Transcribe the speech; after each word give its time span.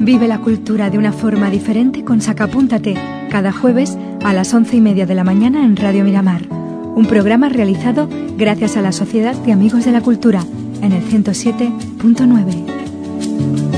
Vive 0.00 0.28
la 0.28 0.38
cultura 0.38 0.88
de 0.88 0.96
una 0.96 1.12
forma 1.12 1.50
diferente 1.50 2.04
con 2.04 2.22
Sacapúntate, 2.22 2.94
cada 3.30 3.52
jueves 3.52 3.98
a 4.24 4.32
las 4.32 4.54
once 4.54 4.76
y 4.76 4.80
media 4.80 5.04
de 5.04 5.14
la 5.14 5.24
mañana 5.24 5.62
en 5.62 5.76
Radio 5.76 6.04
Miramar. 6.04 6.48
Un 6.48 7.04
programa 7.06 7.50
realizado 7.50 8.08
gracias 8.38 8.78
a 8.78 8.80
la 8.80 8.92
Sociedad 8.92 9.34
de 9.34 9.52
Amigos 9.52 9.84
de 9.84 9.92
la 9.92 10.00
Cultura 10.00 10.42
en 10.80 10.92
el 10.92 11.04
107.9. 11.04 13.69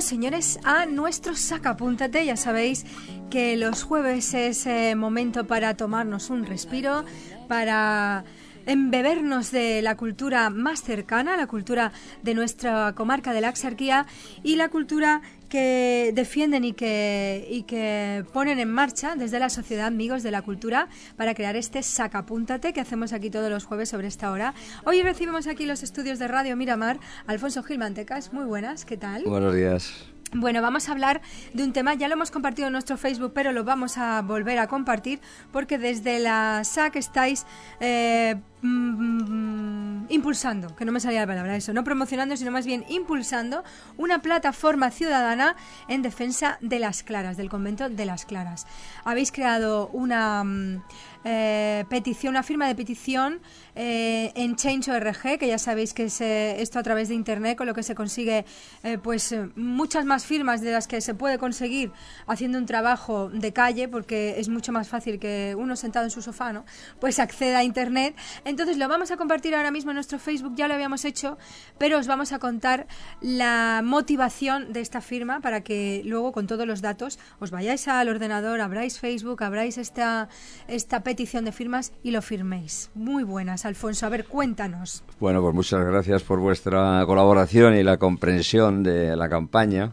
Señores 0.00 0.58
a 0.64 0.86
nuestro 0.86 1.34
Sacapúntate. 1.34 2.24
Ya 2.24 2.36
sabéis 2.36 2.86
que 3.30 3.56
los 3.56 3.82
jueves 3.82 4.32
es 4.32 4.66
eh, 4.66 4.94
momento 4.96 5.46
para 5.46 5.76
tomarnos 5.76 6.30
un 6.30 6.46
respiro, 6.46 7.04
para 7.48 8.24
embebernos 8.66 9.50
de 9.50 9.82
la 9.82 9.96
cultura 9.96 10.48
más 10.48 10.82
cercana, 10.82 11.36
la 11.36 11.46
cultura 11.46 11.92
de 12.22 12.34
nuestra 12.34 12.94
comarca 12.94 13.32
de 13.32 13.42
la 13.42 13.48
Axarquía 13.48 14.06
y 14.42 14.56
la 14.56 14.70
cultura 14.70 15.20
que 15.50 16.12
defienden 16.14 16.64
y 16.64 16.72
que, 16.72 17.46
y 17.50 17.64
que 17.64 18.24
ponen 18.32 18.58
en 18.58 18.70
marcha 18.70 19.16
desde 19.16 19.38
la 19.38 19.50
Sociedad 19.50 19.86
Amigos 19.86 20.22
de 20.22 20.30
la 20.30 20.40
Cultura 20.40 20.88
para 21.16 21.34
crear 21.34 21.56
este 21.56 21.82
Sacapúntate 21.82 22.72
que 22.72 22.80
hacemos 22.80 23.12
aquí 23.12 23.28
todos 23.28 23.50
los 23.50 23.64
jueves 23.64 23.90
sobre 23.90 24.06
esta 24.08 24.30
hora. 24.30 24.54
Hoy 24.86 25.02
recibimos 25.02 25.46
aquí 25.46 25.66
los 25.66 25.82
estudios 25.82 26.18
de 26.18 26.28
Radio 26.28 26.56
Miramar 26.56 26.98
Alfonso 27.26 27.62
Gil 27.62 27.78
Mantecas. 27.78 28.32
Muy 28.32 28.44
buenas, 28.44 28.86
¿qué 28.86 28.96
tal? 28.96 29.24
Buenos 29.24 29.54
días. 29.54 30.06
Bueno, 30.32 30.62
vamos 30.62 30.88
a 30.88 30.92
hablar 30.92 31.20
de 31.52 31.64
un 31.64 31.72
tema, 31.72 31.94
ya 31.94 32.06
lo 32.06 32.14
hemos 32.14 32.30
compartido 32.30 32.68
en 32.68 32.72
nuestro 32.72 32.96
Facebook, 32.96 33.32
pero 33.34 33.50
lo 33.50 33.64
vamos 33.64 33.98
a 33.98 34.22
volver 34.22 34.60
a 34.60 34.68
compartir 34.68 35.20
porque 35.50 35.76
desde 35.76 36.20
la 36.20 36.62
SAC 36.62 36.94
estáis 36.94 37.46
eh, 37.80 38.36
mm, 38.62 40.06
impulsando, 40.10 40.74
que 40.76 40.84
no 40.84 40.92
me 40.92 41.00
salía 41.00 41.20
la 41.20 41.26
palabra 41.26 41.56
eso, 41.56 41.72
no 41.72 41.84
promocionando, 41.84 42.36
sino 42.36 42.50
más 42.50 42.66
bien 42.66 42.84
impulsando 42.88 43.64
una 43.96 44.22
plataforma 44.22 44.90
ciudadana 44.90 45.56
en 45.88 46.02
defensa 46.02 46.58
de 46.60 46.78
las 46.78 47.02
claras, 47.02 47.36
del 47.36 47.48
convento 47.48 47.88
de 47.88 48.04
las 48.04 48.24
claras. 48.24 48.66
Habéis 49.04 49.32
creado 49.32 49.88
una... 49.88 50.44
Mm, 50.44 50.82
eh, 51.24 51.84
petición, 51.88 52.32
una 52.32 52.42
firma 52.42 52.66
de 52.66 52.74
petición 52.74 53.40
eh, 53.74 54.32
en 54.34 54.56
Change.org, 54.56 55.38
que 55.38 55.46
ya 55.46 55.58
sabéis 55.58 55.92
que 55.92 56.04
es 56.04 56.20
eh, 56.20 56.60
esto 56.62 56.78
a 56.78 56.82
través 56.82 57.08
de 57.08 57.14
internet, 57.14 57.58
con 57.58 57.66
lo 57.66 57.74
que 57.74 57.82
se 57.82 57.94
consigue 57.94 58.44
eh, 58.82 58.98
pues 58.98 59.34
muchas 59.54 60.04
más 60.04 60.24
firmas 60.24 60.60
de 60.60 60.72
las 60.72 60.88
que 60.88 61.00
se 61.00 61.14
puede 61.14 61.38
conseguir 61.38 61.92
haciendo 62.26 62.58
un 62.58 62.66
trabajo 62.66 63.28
de 63.28 63.52
calle, 63.52 63.88
porque 63.88 64.36
es 64.38 64.48
mucho 64.48 64.72
más 64.72 64.88
fácil 64.88 65.18
que 65.18 65.54
uno 65.58 65.76
sentado 65.76 66.06
en 66.06 66.10
su 66.10 66.22
sofá, 66.22 66.52
¿no? 66.52 66.64
Pues 67.00 67.18
acceda 67.18 67.58
a 67.58 67.64
internet. 67.64 68.16
Entonces 68.50 68.78
lo 68.78 68.88
vamos 68.88 69.12
a 69.12 69.16
compartir 69.16 69.54
ahora 69.54 69.70
mismo 69.70 69.92
en 69.92 69.94
nuestro 69.94 70.18
Facebook, 70.18 70.54
ya 70.56 70.66
lo 70.66 70.74
habíamos 70.74 71.04
hecho, 71.04 71.38
pero 71.78 71.98
os 71.98 72.08
vamos 72.08 72.32
a 72.32 72.40
contar 72.40 72.88
la 73.20 73.80
motivación 73.84 74.72
de 74.72 74.80
esta 74.80 75.00
firma 75.00 75.38
para 75.38 75.60
que 75.60 76.02
luego 76.04 76.32
con 76.32 76.48
todos 76.48 76.66
los 76.66 76.82
datos 76.82 77.20
os 77.38 77.52
vayáis 77.52 77.86
al 77.86 78.08
ordenador, 78.08 78.60
abráis 78.60 78.98
Facebook, 78.98 79.44
abráis 79.44 79.78
esta, 79.78 80.28
esta 80.66 81.04
petición 81.04 81.44
de 81.44 81.52
firmas 81.52 81.92
y 82.02 82.10
lo 82.10 82.22
firméis. 82.22 82.90
Muy 82.96 83.22
buenas, 83.22 83.64
Alfonso. 83.64 84.06
A 84.06 84.08
ver, 84.08 84.24
cuéntanos. 84.24 85.04
Bueno, 85.20 85.40
pues 85.42 85.54
muchas 85.54 85.86
gracias 85.86 86.24
por 86.24 86.40
vuestra 86.40 87.04
colaboración 87.06 87.76
y 87.76 87.84
la 87.84 87.98
comprensión 87.98 88.82
de 88.82 89.14
la 89.14 89.28
campaña. 89.28 89.92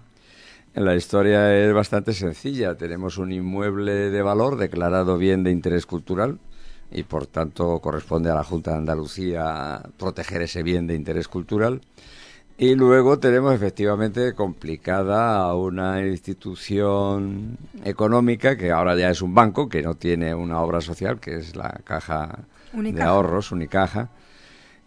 La 0.73 0.95
historia 0.95 1.55
es 1.55 1.71
bastante 1.75 2.11
sencilla. 2.11 2.75
Tenemos 2.75 3.19
un 3.19 3.31
inmueble 3.31 4.09
de 4.09 4.21
valor 4.23 4.57
declarado 4.57 5.19
bien 5.19 5.43
de 5.43 5.51
interés 5.51 5.85
cultural 5.85 6.39
y 6.91 7.03
por 7.03 7.27
tanto 7.27 7.79
corresponde 7.79 8.29
a 8.29 8.35
la 8.35 8.43
Junta 8.43 8.71
de 8.71 8.77
Andalucía 8.77 9.81
proteger 9.97 10.41
ese 10.41 10.63
bien 10.63 10.87
de 10.87 10.95
interés 10.95 11.27
cultural. 11.27 11.81
Y 12.59 12.73
luego 12.73 13.19
tenemos 13.19 13.53
efectivamente 13.53 14.33
complicada 14.33 15.37
a 15.37 15.53
una 15.53 16.03
institución 16.03 17.57
económica 17.83 18.57
que 18.57 18.71
ahora 18.71 18.95
ya 18.95 19.11
es 19.11 19.21
un 19.21 19.35
banco, 19.35 19.69
que 19.69 19.83
no 19.83 19.93
tiene 19.93 20.33
una 20.33 20.59
obra 20.61 20.81
social, 20.81 21.19
que 21.19 21.35
es 21.35 21.55
la 21.55 21.69
Caja 21.83 22.39
Unicaja. 22.73 23.03
de 23.03 23.09
Ahorros, 23.09 23.51
Unicaja. 23.51 24.09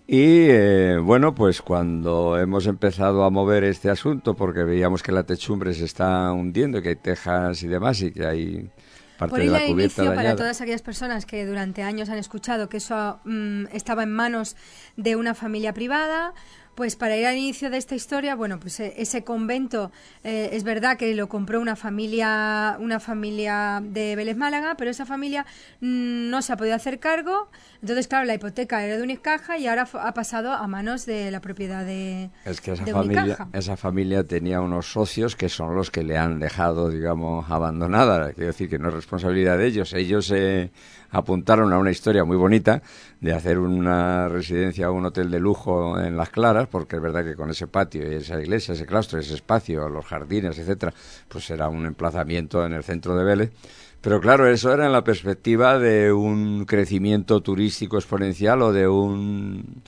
Y 0.09 0.49
eh, 0.49 0.99
bueno, 1.01 1.33
pues 1.37 1.63
cuando 1.63 2.37
hemos 2.37 2.67
empezado 2.67 3.23
a 3.23 3.31
mover 3.31 3.63
este 3.63 3.89
asunto, 3.89 4.35
porque 4.35 4.65
veíamos 4.65 5.05
que 5.05 5.13
la 5.13 5.23
techumbre 5.23 5.73
se 5.73 5.85
está 5.85 6.33
hundiendo, 6.33 6.79
y 6.79 6.83
que 6.83 6.89
hay 6.89 6.97
tejas 6.97 7.63
y 7.63 7.69
demás, 7.69 8.03
y 8.03 8.11
que 8.11 8.27
hay 8.27 8.71
parte 9.21 9.31
Por 9.31 9.41
de 9.41 9.47
la 9.47 9.59
cubierta 9.67 10.03
inicio, 10.03 10.15
para 10.15 10.35
todas 10.35 10.61
aquellas 10.61 10.83
personas 10.83 11.27
que 11.27 11.45
durante 11.45 11.83
años 11.83 12.09
han 12.09 12.19
escuchado 12.19 12.69
que 12.71 12.79
eso 12.79 13.21
mm, 13.25 13.67
estaba 13.73 14.03
en 14.03 14.13
manos 14.13 14.57
de 14.97 15.15
una 15.15 15.35
familia 15.35 15.75
privada, 15.75 16.33
pues 16.81 16.97
para 16.97 17.15
ir 17.15 17.27
al 17.27 17.37
inicio 17.37 17.69
de 17.69 17.77
esta 17.77 17.95
historia, 17.95 18.35
bueno, 18.35 18.59
pues 18.59 18.81
eh, 18.81 18.95
ese 18.97 19.23
convento 19.23 19.93
eh, 20.25 20.49
es 20.55 20.65
verdad 20.65 20.97
que 20.97 21.15
lo 21.15 21.29
compró 21.29 21.61
una 21.61 21.77
familia, 21.77 22.79
una 22.81 23.01
familia 23.01 23.83
de 23.85 24.17
Vélez 24.17 24.39
Málaga, 24.39 24.77
pero 24.79 24.91
esa 24.91 25.05
familia 25.05 25.45
mm, 25.83 26.31
no 26.31 26.41
se 26.41 26.55
ha 26.55 26.57
podido 26.57 26.75
hacer 26.75 26.99
cargo. 26.99 27.51
Entonces, 27.83 28.09
claro, 28.09 28.25
la 28.25 28.33
hipoteca 28.33 28.83
era 28.83 28.97
de 28.97 29.03
Unicaja 29.03 29.59
y 29.59 29.67
ahora 29.67 29.87
ha 29.93 30.15
pasado 30.15 30.53
a 30.55 30.67
manos 30.69 31.05
de 31.05 31.31
la 31.31 31.43
propiedad 31.43 31.85
de, 31.85 32.31
Es 32.47 32.63
que 32.63 32.73
esa 32.73 32.87
familia, 32.87 33.25
Unicaja. 33.25 33.49
esa 33.53 33.77
familia 33.77 34.25
tenía 34.25 34.63
unos 34.63 34.91
socios 34.91 35.37
que 35.37 35.51
son 35.51 35.75
los 35.75 35.91
que 35.91 36.03
le 36.03 36.17
han 36.17 36.39
dejado, 36.39 36.89
digamos, 36.89 37.51
abandonada. 37.51 38.33
Quiero 38.33 38.47
decir 38.47 38.71
que 38.71 38.79
no 38.79 38.89
es 38.89 38.95
responsabilidad 38.95 39.59
de 39.59 39.67
ellos. 39.67 39.93
Ellos 39.93 40.29
se 40.29 40.71
apuntaron 41.11 41.73
a 41.73 41.79
una 41.79 41.91
historia 41.91 42.25
muy 42.25 42.37
bonita 42.37 42.83
de 43.21 43.33
hacer 43.33 43.59
una 43.59 44.29
residencia 44.29 44.91
o 44.91 44.95
un 44.95 45.07
hotel 45.07 45.31
de 45.31 45.41
lujo 45.41 45.99
en 45.99 46.17
Las 46.17 46.31
Claras, 46.31 46.69
porque 46.69 46.97
es 46.97 47.03
verdad 47.03 47.25
que 47.25 47.37
con 47.37 47.51
ese 47.51 47.67
patio 47.67 48.11
y 48.11 48.17
esa 48.17 48.41
iglesia, 48.41 48.75
ese 48.75 48.87
claustro, 48.87 49.19
ese 49.19 49.35
espacio, 49.35 49.89
los 49.89 50.07
jardines, 50.07 50.59
etcétera, 50.59 50.93
pues 51.29 51.51
era 51.51 51.69
un 51.69 51.87
emplazamiento 51.87 52.65
en 52.65 52.73
el 52.73 52.85
centro 52.85 53.17
de 53.17 53.25
Vélez. 53.25 53.53
Pero 54.01 54.21
claro, 54.21 54.47
eso 54.47 54.73
era 54.73 54.87
en 54.87 54.93
la 54.93 55.05
perspectiva 55.05 55.79
de 55.79 56.13
un 56.13 56.65
crecimiento 56.65 57.43
turístico 57.43 57.99
exponencial 57.99 58.63
o 58.63 58.73
de 58.73 58.89
un 58.89 59.83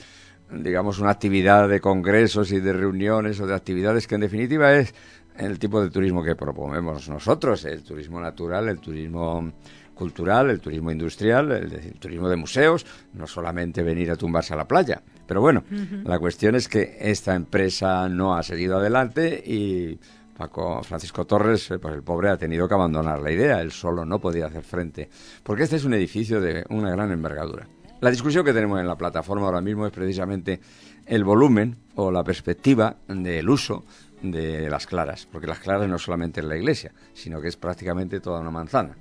digamos, 0.55 0.99
una 0.99 1.11
actividad 1.11 1.69
de 1.69 1.81
congresos 1.81 2.53
y 2.53 2.61
de 2.61 2.73
reuniones 2.73 3.41
o 3.41 3.47
de 3.47 3.55
actividades 3.55 4.07
que 4.07 4.17
en 4.17 4.21
definitiva 4.21 4.75
es 4.75 4.95
el 5.39 5.59
tipo 5.59 5.83
de 5.83 5.91
turismo 5.91 6.23
que 6.23 6.37
proponemos 6.37 7.09
nosotros, 7.09 7.65
el 7.65 7.83
turismo 7.83 8.21
natural, 8.21 8.69
el 8.69 8.79
turismo 8.79 9.53
cultural, 9.95 10.51
el 10.51 10.61
turismo 10.61 10.91
industrial, 10.91 11.53
el, 11.53 11.73
el 11.73 11.99
turismo 11.99 12.29
de 12.29 12.37
museos, 12.37 12.87
no 13.13 13.27
solamente 13.27 13.83
venir 13.83 14.11
a 14.11 14.17
tumbarse 14.17 14.55
a 14.55 14.57
la 14.57 14.67
playa. 14.67 15.03
Pero 15.27 15.41
bueno, 15.41 15.65
la 16.05 16.19
cuestión 16.19 16.55
es 16.55 16.69
que 16.69 16.97
esta 17.01 17.35
empresa 17.35 18.09
no 18.09 18.35
ha 18.35 18.43
seguido 18.43 18.77
adelante 18.77 19.43
y 19.47 19.99
Paco 20.37 20.83
Francisco 20.83 21.25
Torres, 21.25 21.71
eh, 21.71 21.79
pues 21.79 21.95
el 21.95 22.03
pobre 22.03 22.31
ha 22.31 22.37
tenido 22.37 22.67
que 22.67 22.75
abandonar 22.75 23.21
la 23.21 23.31
idea, 23.31 23.61
él 23.61 23.71
solo 23.71 24.05
no 24.05 24.19
podía 24.19 24.47
hacer 24.47 24.63
frente, 24.63 25.09
porque 25.43 25.63
este 25.63 25.77
es 25.77 25.85
un 25.85 25.95
edificio 25.95 26.41
de 26.41 26.65
una 26.71 26.91
gran 26.91 27.13
envergadura. 27.13 27.69
La 28.01 28.11
discusión 28.11 28.45
que 28.45 28.53
tenemos 28.53 28.81
en 28.81 28.89
la 28.89 28.97
plataforma 28.97 29.47
ahora 29.47 29.61
mismo 29.61 29.87
es 29.87 29.93
precisamente 29.93 30.61
el 31.07 31.23
volumen 31.23 31.77
o 31.95 32.11
la 32.11 32.25
perspectiva 32.25 32.97
del 33.07 33.49
uso 33.49 33.85
de 34.23 34.69
las 34.69 34.87
claras, 34.87 35.29
porque 35.31 35.47
las 35.47 35.61
claras 35.61 35.89
no 35.89 35.99
solamente 35.99 36.41
es 36.41 36.47
la 36.47 36.57
iglesia, 36.57 36.93
sino 37.13 37.41
que 37.41 37.49
es 37.49 37.57
prácticamente 37.57 38.21
toda 38.21 38.41
una 38.41 38.51
manzana. 38.51 38.97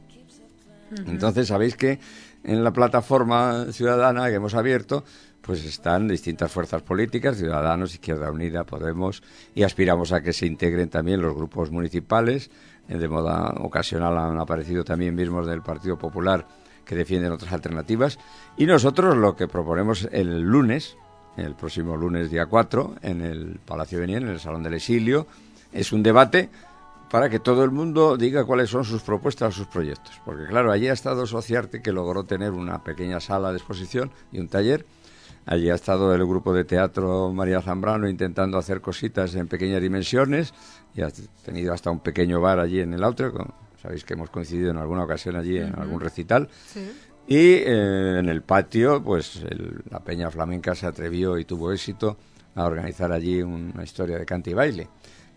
Entonces, 1.07 1.47
sabéis 1.47 1.75
que 1.75 1.99
en 2.43 2.63
la 2.63 2.71
plataforma 2.71 3.65
ciudadana 3.71 4.27
que 4.29 4.35
hemos 4.35 4.55
abierto, 4.55 5.03
pues 5.41 5.65
están 5.65 6.07
distintas 6.07 6.51
fuerzas 6.51 6.81
políticas, 6.81 7.37
Ciudadanos, 7.37 7.93
Izquierda 7.93 8.31
Unida, 8.31 8.63
Podemos, 8.63 9.23
y 9.55 9.63
aspiramos 9.63 10.11
a 10.11 10.21
que 10.21 10.33
se 10.33 10.45
integren 10.45 10.89
también 10.89 11.21
los 11.21 11.35
grupos 11.35 11.71
municipales. 11.71 12.51
Eh, 12.87 12.97
De 12.97 13.07
moda 13.07 13.53
ocasional 13.57 14.17
han 14.17 14.39
aparecido 14.39 14.83
también 14.83 15.15
mismos 15.15 15.47
del 15.47 15.61
Partido 15.61 15.97
Popular 15.97 16.47
que 16.85 16.95
defienden 16.95 17.31
otras 17.31 17.53
alternativas. 17.53 18.19
Y 18.57 18.65
nosotros 18.65 19.15
lo 19.15 19.35
que 19.35 19.47
proponemos 19.47 20.07
el 20.11 20.41
lunes 20.41 20.97
el 21.37 21.55
próximo 21.55 21.95
lunes 21.95 22.29
día 22.29 22.45
4 22.45 22.95
en 23.01 23.21
el 23.21 23.59
Palacio 23.65 23.99
Benien, 23.99 24.23
en 24.23 24.29
el 24.29 24.39
Salón 24.39 24.63
del 24.63 24.75
Exilio. 24.75 25.27
Es 25.71 25.91
un 25.91 26.03
debate 26.03 26.49
para 27.11 27.29
que 27.29 27.39
todo 27.39 27.65
el 27.65 27.71
mundo 27.71 28.15
diga 28.15 28.45
cuáles 28.45 28.69
son 28.69 28.85
sus 28.85 29.01
propuestas, 29.01 29.53
sus 29.53 29.67
proyectos. 29.67 30.19
Porque 30.23 30.45
claro, 30.45 30.71
allí 30.71 30.87
ha 30.87 30.93
estado 30.93 31.27
Sociarte, 31.27 31.81
que 31.81 31.91
logró 31.91 32.23
tener 32.23 32.51
una 32.51 32.83
pequeña 32.83 33.19
sala 33.19 33.51
de 33.51 33.57
exposición 33.57 34.11
y 34.31 34.39
un 34.39 34.47
taller. 34.47 34.85
Allí 35.45 35.69
ha 35.69 35.75
estado 35.75 36.15
el 36.15 36.25
grupo 36.25 36.53
de 36.53 36.63
teatro 36.63 37.33
María 37.33 37.61
Zambrano 37.61 38.07
intentando 38.07 38.57
hacer 38.57 38.79
cositas 38.79 39.35
en 39.35 39.47
pequeñas 39.47 39.81
dimensiones 39.81 40.53
y 40.95 41.01
ha 41.01 41.09
tenido 41.43 41.73
hasta 41.73 41.91
un 41.91 41.99
pequeño 41.99 42.39
bar 42.39 42.59
allí 42.59 42.79
en 42.79 42.93
el 42.93 43.03
Autrio. 43.03 43.33
Sabéis 43.81 44.05
que 44.05 44.13
hemos 44.13 44.29
coincidido 44.29 44.71
en 44.71 44.77
alguna 44.77 45.03
ocasión 45.03 45.35
allí 45.35 45.57
en 45.57 45.77
algún 45.77 45.99
recital. 45.99 46.47
Y 47.27 47.37
eh, 47.37 48.19
en 48.19 48.29
el 48.29 48.41
patio, 48.41 49.03
pues 49.03 49.43
la 49.89 49.99
Peña 49.99 50.31
Flamenca 50.31 50.75
se 50.75 50.85
atrevió 50.85 51.37
y 51.37 51.43
tuvo 51.43 51.73
éxito 51.73 52.17
a 52.55 52.65
organizar 52.65 53.11
allí 53.11 53.41
una 53.41 53.83
historia 53.83 54.17
de 54.17 54.25
cante 54.25 54.51
y 54.51 54.53
baile. 54.53 54.87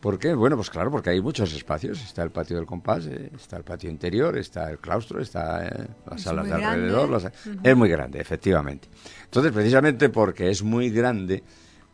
¿Por 0.05 0.19
qué? 0.19 0.35
Bueno, 0.35 0.57
pues 0.57 0.69
claro, 0.69 0.91
porque 0.91 1.09
hay 1.09 1.23
muchos 1.23 1.55
espacios. 1.55 1.99
Está 2.03 2.23
el 2.23 2.31
patio 2.31 2.57
del 2.57 2.67
compás, 2.67 3.07
eh, 3.07 3.31
está 3.35 3.57
el 3.57 3.65
patio 3.65 3.89
interior, 3.89 4.37
está 4.37 4.71
el 4.71 4.79
claustro, 4.79 5.19
está 5.19 5.67
eh, 5.67 5.87
las 6.11 6.21
salas 6.21 6.47
de 6.47 6.53
alrededor. 6.53 7.33
Es 7.63 7.75
muy 7.75 7.89
grande, 7.89 8.21
efectivamente. 8.21 8.87
Entonces, 9.25 9.51
precisamente 9.51 10.11
porque 10.11 10.51
es 10.51 10.63
muy 10.63 10.91
grande, 10.91 11.43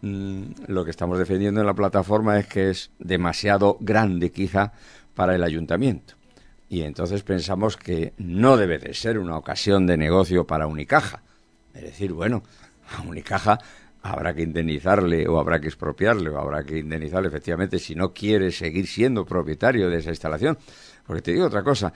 mm, 0.02 0.42
lo 0.66 0.84
que 0.84 0.90
estamos 0.90 1.20
defendiendo 1.20 1.60
en 1.60 1.68
la 1.68 1.74
plataforma 1.74 2.36
es 2.40 2.48
que 2.48 2.70
es 2.70 2.90
demasiado 2.98 3.76
grande, 3.78 4.32
quizá, 4.32 4.72
para 5.14 5.36
el 5.36 5.44
ayuntamiento. 5.44 6.14
Y 6.68 6.82
entonces 6.82 7.22
pensamos 7.22 7.76
que 7.76 8.12
no 8.18 8.56
debe 8.56 8.80
de 8.80 8.92
ser 8.92 9.20
una 9.20 9.38
ocasión 9.38 9.86
de 9.86 9.96
negocio 9.96 10.48
para 10.48 10.66
Unicaja. 10.66 11.22
Es 11.74 11.82
decir, 11.82 12.12
bueno, 12.12 12.42
a 12.92 13.02
Unicaja 13.02 13.60
habrá 14.02 14.34
que 14.34 14.42
indemnizarle 14.42 15.28
o 15.28 15.38
habrá 15.38 15.60
que 15.60 15.68
expropiarle 15.68 16.30
o 16.30 16.38
habrá 16.38 16.64
que 16.64 16.78
indemnizarle 16.78 17.28
efectivamente 17.28 17.78
si 17.78 17.94
no 17.94 18.12
quiere 18.12 18.50
seguir 18.50 18.86
siendo 18.86 19.24
propietario 19.24 19.88
de 19.90 19.98
esa 19.98 20.10
instalación. 20.10 20.58
Porque 21.06 21.22
te 21.22 21.32
digo 21.32 21.46
otra 21.46 21.62
cosa, 21.62 21.92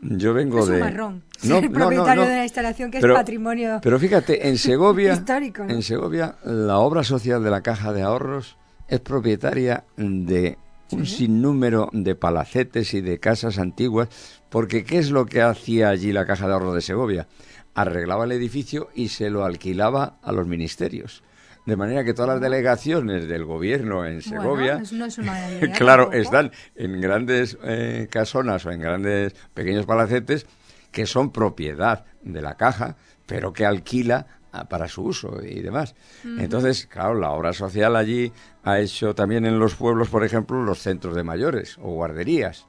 yo 0.00 0.34
vengo 0.34 0.60
es 0.60 0.66
de... 0.66 0.74
Un 0.74 0.80
marrón, 0.80 1.22
no, 1.44 1.60
ser 1.60 1.70
propietario 1.70 2.24
de 2.24 2.36
la 2.36 2.42
instalación 2.44 2.90
que 2.90 2.98
es 2.98 3.06
patrimonio 3.06 3.80
Pero 3.82 3.98
fíjate, 3.98 4.48
en 4.48 4.58
Segovia, 4.58 5.14
histórico, 5.14 5.64
en 5.64 5.82
Segovia 5.82 6.36
la 6.44 6.78
obra 6.78 7.04
social 7.04 7.42
de 7.42 7.50
la 7.50 7.62
Caja 7.62 7.92
de 7.92 8.02
Ahorros 8.02 8.56
es 8.88 9.00
propietaria 9.00 9.84
de 9.96 10.58
un 10.90 11.06
sinnúmero 11.06 11.88
de 11.92 12.14
palacetes 12.14 12.94
y 12.94 13.00
de 13.00 13.18
casas 13.18 13.58
antiguas, 13.58 14.08
porque 14.50 14.84
¿qué 14.84 14.98
es 14.98 15.10
lo 15.10 15.26
que 15.26 15.42
hacía 15.42 15.88
allí 15.88 16.12
la 16.12 16.26
Caja 16.26 16.46
de 16.46 16.52
Ahorros 16.52 16.74
de 16.74 16.82
Segovia? 16.82 17.26
Arreglaba 17.74 18.24
el 18.24 18.32
edificio 18.32 18.90
y 18.94 19.08
se 19.08 19.30
lo 19.30 19.44
alquilaba 19.44 20.18
a 20.22 20.30
los 20.32 20.46
ministerios. 20.46 21.22
De 21.66 21.76
manera 21.76 22.04
que 22.04 22.12
todas 22.12 22.28
las 22.28 22.40
delegaciones 22.42 23.26
del 23.26 23.44
gobierno 23.44 24.04
en 24.04 24.20
Segovia, 24.20 24.82
claro, 25.78 26.12
están 26.12 26.52
en 26.74 27.00
grandes 27.00 27.56
eh, 27.64 28.06
casonas 28.10 28.66
o 28.66 28.70
en 28.70 28.80
grandes 28.80 29.34
pequeños 29.54 29.86
palacetes 29.86 30.46
que 30.90 31.06
son 31.06 31.32
propiedad 31.32 32.04
de 32.22 32.42
la 32.42 32.56
caja, 32.56 32.96
pero 33.26 33.52
que 33.52 33.64
alquila 33.64 34.26
ah, 34.52 34.68
para 34.68 34.88
su 34.88 35.04
uso 35.04 35.42
y 35.42 35.60
demás. 35.60 35.94
Entonces, 36.38 36.86
claro, 36.86 37.14
la 37.14 37.30
obra 37.30 37.52
social 37.54 37.96
allí 37.96 38.30
ha 38.62 38.78
hecho 38.78 39.14
también 39.14 39.46
en 39.46 39.58
los 39.58 39.74
pueblos, 39.74 40.08
por 40.10 40.22
ejemplo, 40.22 40.62
los 40.62 40.80
centros 40.80 41.16
de 41.16 41.24
mayores 41.24 41.78
o 41.78 41.92
guarderías. 41.94 42.66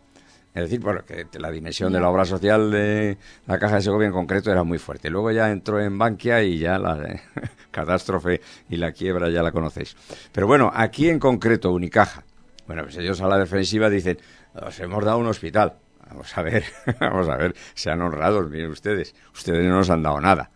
Es 0.55 0.61
decir, 0.61 0.79
bueno, 0.79 1.01
que 1.05 1.27
la 1.37 1.51
dimensión 1.51 1.91
de 1.91 1.99
la 1.99 2.09
obra 2.09 2.23
social 2.23 2.71
de 2.71 3.17
la 3.45 3.59
Caja 3.59 3.75
de 3.75 3.81
Segovia 3.81 4.07
en 4.07 4.13
concreto 4.13 4.51
era 4.51 4.63
muy 4.63 4.77
fuerte. 4.77 5.09
Luego 5.09 5.29
ya 5.31 5.51
entró 5.51 5.81
en 5.81 5.97
Bankia 5.97 6.43
y 6.43 6.59
ya 6.59 6.79
la 6.79 7.21
catástrofe 7.71 8.39
y 8.69 8.77
la 8.77 8.93
quiebra 8.93 9.29
ya 9.29 9.43
la 9.43 9.51
conocéis. 9.51 9.97
Pero 10.31 10.47
bueno, 10.47 10.71
aquí 10.73 11.09
en 11.09 11.19
concreto, 11.19 11.73
Unicaja. 11.73 12.23
Bueno, 12.67 12.83
pues 12.83 12.95
ellos 12.95 13.19
a 13.19 13.27
la 13.27 13.37
defensiva 13.37 13.89
dicen, 13.89 14.17
os 14.53 14.79
hemos 14.79 15.03
dado 15.03 15.17
un 15.17 15.27
hospital. 15.27 15.73
Vamos 16.07 16.37
a 16.37 16.41
ver, 16.41 16.63
vamos 17.01 17.27
a 17.27 17.35
ver, 17.35 17.53
sean 17.73 18.01
honrados, 18.01 18.49
miren 18.49 18.71
ustedes. 18.71 19.13
Ustedes 19.33 19.65
no 19.65 19.75
nos 19.75 19.89
han 19.89 20.03
dado 20.03 20.21
nada. 20.21 20.51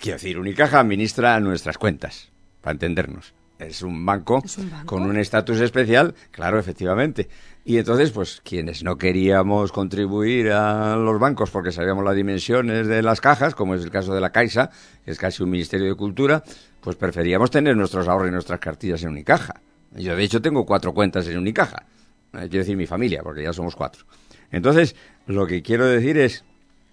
Quiero 0.00 0.16
decir, 0.18 0.38
Unicaja 0.38 0.80
administra 0.80 1.40
nuestras 1.40 1.78
cuentas, 1.78 2.30
para 2.60 2.72
entendernos. 2.72 3.32
Es 3.58 3.82
un 3.82 4.04
banco, 4.06 4.42
¿Es 4.44 4.58
un 4.58 4.70
banco? 4.70 4.86
con 4.86 5.02
un 5.02 5.16
estatus 5.16 5.60
especial, 5.60 6.14
claro, 6.30 6.58
efectivamente. 6.58 7.28
Y 7.68 7.76
entonces, 7.76 8.12
pues 8.12 8.40
quienes 8.42 8.82
no 8.82 8.96
queríamos 8.96 9.72
contribuir 9.72 10.52
a 10.52 10.96
los 10.96 11.20
bancos 11.20 11.50
porque 11.50 11.70
sabíamos 11.70 12.02
las 12.02 12.16
dimensiones 12.16 12.86
de 12.86 13.02
las 13.02 13.20
cajas, 13.20 13.54
como 13.54 13.74
es 13.74 13.84
el 13.84 13.90
caso 13.90 14.14
de 14.14 14.22
la 14.22 14.32
Caixa, 14.32 14.70
que 15.04 15.10
es 15.10 15.18
casi 15.18 15.42
un 15.42 15.50
ministerio 15.50 15.86
de 15.86 15.94
cultura, 15.94 16.42
pues 16.80 16.96
preferíamos 16.96 17.50
tener 17.50 17.76
nuestros 17.76 18.08
ahorros 18.08 18.28
y 18.28 18.30
nuestras 18.30 18.58
cartillas 18.58 19.02
en 19.02 19.10
Unicaja. 19.10 19.60
Yo, 19.94 20.16
de 20.16 20.24
hecho, 20.24 20.40
tengo 20.40 20.64
cuatro 20.64 20.94
cuentas 20.94 21.28
en 21.28 21.36
Unicaja. 21.36 21.84
Eh, 22.32 22.48
quiero 22.48 22.60
decir 22.60 22.74
mi 22.74 22.86
familia, 22.86 23.22
porque 23.22 23.42
ya 23.42 23.52
somos 23.52 23.76
cuatro. 23.76 24.06
Entonces, 24.50 24.96
lo 25.26 25.46
que 25.46 25.60
quiero 25.60 25.84
decir 25.84 26.16
es, 26.16 26.46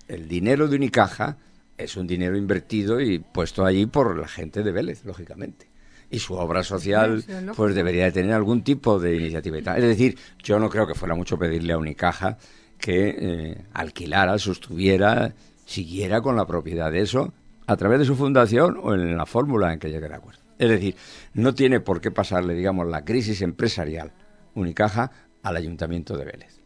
el 0.09 0.27
dinero 0.27 0.67
de 0.67 0.75
Unicaja 0.75 1.37
es 1.77 1.95
un 1.95 2.05
dinero 2.05 2.35
invertido 2.35 2.99
y 2.99 3.19
puesto 3.19 3.63
allí 3.63 3.85
por 3.85 4.17
la 4.17 4.27
gente 4.27 4.61
de 4.61 4.73
Vélez, 4.73 5.05
lógicamente 5.05 5.69
y 6.09 6.19
su 6.19 6.35
obra 6.35 6.63
social 6.63 7.23
pues 7.55 7.75
debería 7.75 8.05
de 8.05 8.11
tener 8.11 8.33
algún 8.33 8.63
tipo 8.63 8.99
de 8.99 9.15
iniciativa. 9.15 9.57
Es 9.57 9.83
decir, 9.83 10.17
yo 10.43 10.59
no 10.59 10.69
creo 10.69 10.87
que 10.87 10.95
fuera 10.95 11.15
mucho 11.15 11.37
pedirle 11.37 11.73
a 11.73 11.77
Unicaja 11.77 12.37
que 12.77 13.15
eh, 13.17 13.65
alquilara, 13.73 14.37
sostuviera, 14.37 15.33
siguiera 15.65 16.21
con 16.21 16.35
la 16.35 16.45
propiedad 16.45 16.91
de 16.91 17.01
eso 17.01 17.33
a 17.67 17.77
través 17.77 17.99
de 17.99 18.05
su 18.05 18.15
fundación 18.15 18.79
o 18.81 18.93
en 18.93 19.17
la 19.17 19.25
fórmula 19.25 19.73
en 19.73 19.79
que 19.79 19.89
llegue 19.89 20.07
de 20.07 20.15
acuerdo. 20.15 20.41
Es 20.57 20.69
decir, 20.69 20.95
no 21.33 21.53
tiene 21.53 21.79
por 21.79 21.99
qué 21.99 22.11
pasarle, 22.11 22.53
digamos, 22.53 22.87
la 22.87 23.03
crisis 23.03 23.41
empresarial 23.41 24.11
Unicaja 24.53 25.11
al 25.43 25.57
Ayuntamiento 25.57 26.17
de 26.17 26.25
Vélez. 26.25 26.59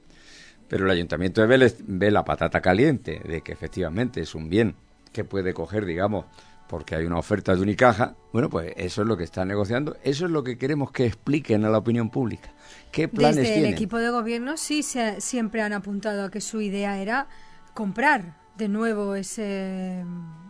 Pero 0.67 0.85
el 0.85 0.91
Ayuntamiento 0.91 1.41
de 1.41 1.47
Vélez 1.47 1.77
ve 1.87 2.11
la 2.11 2.23
patata 2.23 2.61
caliente 2.61 3.19
de 3.25 3.41
que 3.41 3.51
efectivamente 3.51 4.21
es 4.21 4.35
un 4.35 4.49
bien 4.49 4.75
que 5.11 5.23
puede 5.23 5.53
coger, 5.53 5.85
digamos, 5.85 6.25
porque 6.69 6.95
hay 6.95 7.05
una 7.05 7.17
oferta 7.17 7.55
de 7.55 7.61
Unicaja, 7.61 8.15
bueno, 8.31 8.47
pues 8.47 8.73
eso 8.77 9.01
es 9.01 9.07
lo 9.07 9.17
que 9.17 9.23
están 9.23 9.47
negociando, 9.47 9.97
eso 10.03 10.25
es 10.25 10.31
lo 10.31 10.43
que 10.43 10.59
queremos 10.59 10.91
que 10.91 11.07
expliquen 11.07 11.65
a 11.65 11.69
la 11.69 11.79
opinión 11.79 12.11
pública. 12.11 12.53
¿Qué 12.91 13.07
planes 13.07 13.37
Desde 13.37 13.57
el 13.57 13.65
equipo 13.65 13.97
de 13.97 14.11
gobierno 14.11 14.55
sí 14.55 14.83
se, 14.83 15.19
siempre 15.19 15.63
han 15.63 15.73
apuntado 15.73 16.23
a 16.23 16.29
que 16.29 16.41
su 16.41 16.61
idea 16.61 17.01
era 17.01 17.27
comprar 17.73 18.38
de 18.59 18.67
nuevo 18.67 19.15
ese 19.15 20.03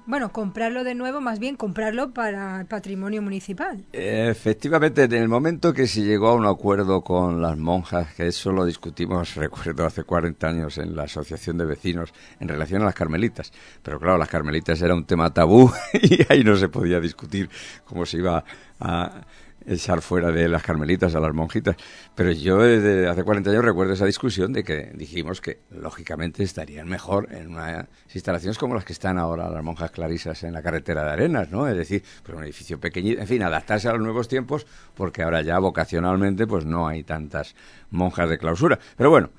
bueno, 0.10 0.32
comprarlo 0.32 0.84
de 0.84 0.96
nuevo, 0.96 1.22
más 1.22 1.38
bien 1.38 1.56
comprarlo 1.56 2.16
para 2.16 2.62
el 2.62 2.66
patrimonio 2.66 3.22
municipal. 3.22 3.86
Efectivamente, 3.94 5.04
en 5.04 5.14
el 5.14 5.28
momento 5.28 5.72
que 5.72 5.86
se 5.86 6.02
llegó 6.02 6.30
a 6.30 6.34
un 6.34 6.48
acuerdo 6.48 7.04
con 7.04 7.44
las 7.44 7.56
monjas, 7.60 8.16
que 8.16 8.26
eso 8.26 8.52
lo 8.52 8.66
discutimos, 8.66 9.36
recuerdo, 9.36 9.86
hace 9.86 10.04
40 10.04 10.48
años 10.48 10.80
en 10.80 10.96
la 10.96 11.04
Asociación 11.04 11.60
de 11.60 11.66
Vecinos 11.66 12.12
en 12.40 12.48
relación 12.48 12.82
a 12.82 12.86
las 12.86 12.96
carmelitas. 12.96 13.54
Pero 13.84 14.00
claro, 14.00 14.18
las 14.18 14.30
carmelitas 14.30 14.82
era 14.82 14.96
un 14.96 15.06
tema 15.06 15.32
tabú 15.32 15.72
y 15.94 16.26
ahí 16.28 16.44
no 16.44 16.56
se 16.56 16.70
podía 16.70 17.00
discutir 17.00 17.48
cómo 17.86 18.04
se 18.08 18.18
iba 18.18 18.44
a 18.80 19.22
echar 19.70 20.02
fuera 20.02 20.32
de 20.32 20.48
las 20.50 20.64
carmelitas 20.64 21.16
a 21.16 21.20
las 21.20 21.34
monjitas. 21.34 21.76
Pero 22.16 22.32
yo 22.32 22.58
desde 22.58 23.08
hace 23.08 23.24
40 23.24 23.50
años 23.52 23.64
recuerdo 23.64 23.94
esa 23.94 24.06
discusión 24.06 24.52
de 24.52 24.64
que 24.64 24.92
dijimos 24.96 25.42
que 25.42 25.60
lógicamente 25.70 26.44
estarían 26.44 26.88
mejor 26.90 27.32
en 27.32 27.50
unas 27.50 27.88
instalaciones 28.14 28.58
como 28.58 28.74
las 28.74 28.84
que 28.84 28.94
están 28.94 29.18
ahora 29.18 29.50
las 29.50 29.64
monjas 29.64 29.92
clarisas 29.92 30.44
en 30.44 30.54
la 30.54 30.62
carretera 30.62 31.04
de 31.04 31.12
Arenas, 31.12 31.52
¿no? 31.52 31.68
Es 31.68 31.78
decir, 31.78 32.04
pues 32.24 32.38
un 32.38 32.44
edificio 32.44 32.80
pequeñito, 32.80 33.22
en 33.22 33.28
fin, 33.28 33.44
adaptarse 33.44 33.88
a 33.88 33.94
los 33.94 34.02
nuevos 34.02 34.28
tiempos 34.28 34.66
porque 34.96 35.22
ahora 35.22 35.42
ya 35.42 35.60
vocacionalmente 35.60 36.48
pues 36.48 36.66
no 36.66 36.88
hay 36.88 37.04
tantas 37.04 37.56
monjas 37.92 38.30
de 38.30 38.38
clausura. 38.38 38.80
Pero 38.98 39.10
bueno, 39.10 39.30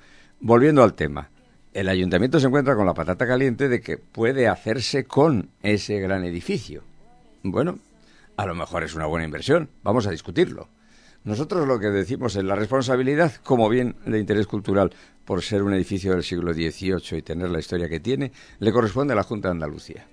volviendo 0.40 0.82
al 0.82 0.94
tema. 0.94 1.28
El 1.72 1.88
ayuntamiento 1.88 2.40
se 2.40 2.48
encuentra 2.48 2.74
con 2.74 2.84
la 2.84 2.94
patata 2.94 3.28
caliente 3.28 3.68
de 3.68 3.80
que 3.80 3.96
puede 3.96 4.48
hacerse 4.48 5.04
con 5.04 5.50
ese 5.62 6.00
gran 6.00 6.24
edificio. 6.24 6.82
Bueno, 7.44 7.78
a 8.40 8.46
lo 8.46 8.54
mejor 8.54 8.82
es 8.84 8.94
una 8.94 9.04
buena 9.04 9.26
inversión. 9.26 9.68
Vamos 9.82 10.06
a 10.06 10.10
discutirlo. 10.10 10.68
Nosotros 11.24 11.68
lo 11.68 11.78
que 11.78 11.88
decimos 11.88 12.36
es 12.36 12.44
la 12.44 12.54
responsabilidad 12.54 13.32
como 13.44 13.68
bien 13.68 13.96
de 14.06 14.18
interés 14.18 14.46
cultural 14.46 14.94
por 15.26 15.42
ser 15.42 15.62
un 15.62 15.74
edificio 15.74 16.12
del 16.12 16.24
siglo 16.24 16.54
XVIII 16.54 17.18
y 17.18 17.22
tener 17.22 17.50
la 17.50 17.58
historia 17.58 17.90
que 17.90 18.00
tiene, 18.00 18.32
le 18.58 18.72
corresponde 18.72 19.12
a 19.12 19.16
la 19.16 19.24
Junta 19.24 19.48
de 19.48 19.52
Andalucía. 19.52 20.06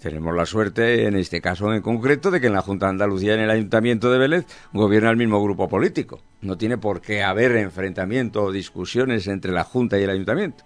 Tenemos 0.00 0.36
la 0.36 0.46
suerte, 0.46 1.06
en 1.06 1.16
este 1.16 1.40
caso 1.40 1.72
en 1.74 1.82
concreto, 1.82 2.30
de 2.30 2.40
que 2.40 2.46
en 2.46 2.52
la 2.52 2.62
Junta 2.62 2.86
de 2.86 2.90
Andalucía, 2.90 3.34
en 3.34 3.40
el 3.40 3.50
Ayuntamiento 3.50 4.12
de 4.12 4.18
Vélez, 4.18 4.46
gobierna 4.72 5.10
el 5.10 5.16
mismo 5.16 5.42
grupo 5.42 5.68
político. 5.68 6.20
No 6.42 6.56
tiene 6.56 6.78
por 6.78 7.00
qué 7.00 7.24
haber 7.24 7.56
enfrentamiento 7.56 8.44
o 8.44 8.52
discusiones 8.52 9.26
entre 9.26 9.50
la 9.50 9.64
Junta 9.64 9.98
y 9.98 10.04
el 10.04 10.10
Ayuntamiento. 10.10 10.62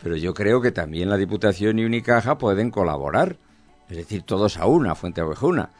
Pero 0.00 0.14
yo 0.16 0.32
creo 0.32 0.60
que 0.60 0.70
también 0.70 1.10
la 1.10 1.16
Diputación 1.16 1.80
y 1.80 1.84
Unicaja 1.84 2.38
pueden 2.38 2.70
colaborar. 2.70 3.36
Es 3.88 3.96
decir, 3.96 4.22
todos 4.22 4.58
a 4.58 4.66
una, 4.66 4.94
Fuente 4.94 5.22
Ovejuna 5.22 5.70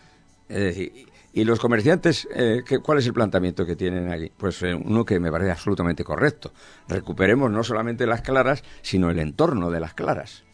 es 0.49 0.59
decir, 0.59 1.07
¿y 1.33 1.45
los 1.45 1.59
comerciantes 1.59 2.27
eh, 2.35 2.63
cuál 2.83 2.99
es 2.99 3.07
el 3.07 3.13
planteamiento 3.13 3.67
que 3.67 3.77
tienen 3.77 4.11
allí? 4.11 4.33
Pues 4.37 4.63
eh, 4.63 4.75
uno 4.75 5.05
que 5.05 5.19
me 5.21 5.31
parece 5.31 5.51
absolutamente 5.51 6.05
correcto. 6.05 6.53
Recuperemos 6.89 7.51
no 7.51 7.63
solamente 7.63 8.07
las 8.07 8.23
claras, 8.23 8.63
sino 8.83 9.11
el 9.11 9.19
entorno 9.19 9.71
de 9.71 9.81
las 9.81 9.95
claras. 9.95 10.45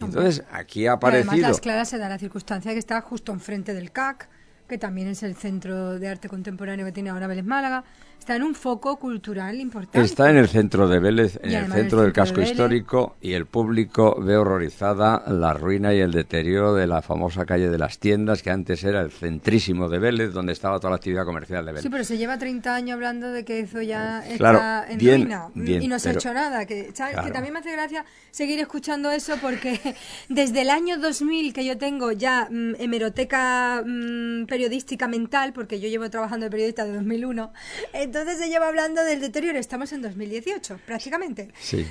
Entonces, 0.00 0.42
aquí 0.50 0.86
ha 0.86 0.94
aparecido... 0.94 1.30
además, 1.30 1.50
las 1.50 1.60
claras 1.60 1.88
se 1.88 1.98
da 1.98 2.08
la 2.08 2.18
circunstancia 2.18 2.72
que 2.72 2.78
está 2.78 3.00
justo 3.00 3.32
enfrente 3.32 3.72
del 3.72 3.92
CAC, 3.92 4.28
que 4.72 4.78
también 4.78 5.08
es 5.08 5.22
el 5.22 5.34
centro 5.34 5.98
de 5.98 6.08
arte 6.08 6.30
contemporáneo 6.30 6.86
que 6.86 6.92
tiene 6.92 7.10
ahora 7.10 7.26
Vélez 7.26 7.44
Málaga, 7.44 7.84
está 8.18 8.36
en 8.36 8.42
un 8.42 8.54
foco 8.54 8.96
cultural 8.98 9.60
importante. 9.60 10.00
Está 10.00 10.30
en 10.30 10.38
el 10.38 10.48
centro 10.48 10.88
de 10.88 10.98
Vélez, 10.98 11.38
en 11.42 11.50
el 11.52 11.70
centro 11.70 12.00
del 12.00 12.12
casco 12.14 12.40
histórico, 12.40 13.16
y 13.20 13.34
el 13.34 13.44
público 13.44 14.16
ve 14.18 14.36
horrorizada 14.36 15.24
la 15.26 15.52
ruina 15.52 15.92
y 15.92 16.00
el 16.00 16.12
deterioro 16.12 16.74
de 16.74 16.86
la 16.86 17.02
famosa 17.02 17.44
calle 17.44 17.68
de 17.68 17.76
las 17.76 17.98
tiendas, 17.98 18.42
que 18.42 18.48
antes 18.50 18.82
era 18.82 19.02
el 19.02 19.10
centrísimo 19.10 19.90
de 19.90 19.98
Vélez, 19.98 20.32
donde 20.32 20.54
estaba 20.54 20.78
toda 20.78 20.90
la 20.90 20.96
actividad 20.96 21.26
comercial 21.26 21.66
de 21.66 21.72
Vélez. 21.72 21.82
Sí, 21.82 21.90
pero 21.90 22.04
se 22.04 22.16
lleva 22.16 22.38
30 22.38 22.74
años 22.74 22.94
hablando 22.94 23.30
de 23.30 23.44
que 23.44 23.60
eso 23.60 23.82
ya 23.82 24.26
está 24.26 24.86
en 24.88 25.00
ruina 25.00 25.48
y 25.54 25.86
no 25.86 25.98
se 25.98 26.08
ha 26.08 26.12
hecho 26.12 26.32
nada. 26.32 26.64
Que, 26.64 26.94
que 26.94 27.30
también 27.30 27.52
me 27.52 27.58
hace 27.58 27.72
gracia 27.72 28.06
seguir 28.30 28.58
escuchando 28.60 29.10
eso 29.10 29.34
porque 29.42 29.78
desde 30.30 30.62
el 30.62 30.70
año 30.70 30.96
2000 30.98 31.52
que 31.52 31.66
yo 31.66 31.76
tengo 31.76 32.12
ya 32.12 32.48
mm, 32.50 32.76
hemeroteca 32.78 33.82
mm, 33.84 34.46
periodística 34.46 34.61
mental, 35.08 35.52
porque 35.52 35.80
yo 35.80 35.88
llevo 35.88 36.08
trabajando 36.10 36.44
de 36.44 36.50
periodista 36.50 36.84
de 36.84 36.94
2001, 36.94 37.52
entonces 37.92 38.38
se 38.38 38.48
lleva 38.48 38.68
hablando 38.68 39.02
del 39.04 39.20
deterioro. 39.20 39.58
Estamos 39.58 39.92
en 39.92 40.02
2018, 40.02 40.80
prácticamente. 40.86 41.52
Sí. 41.60 41.86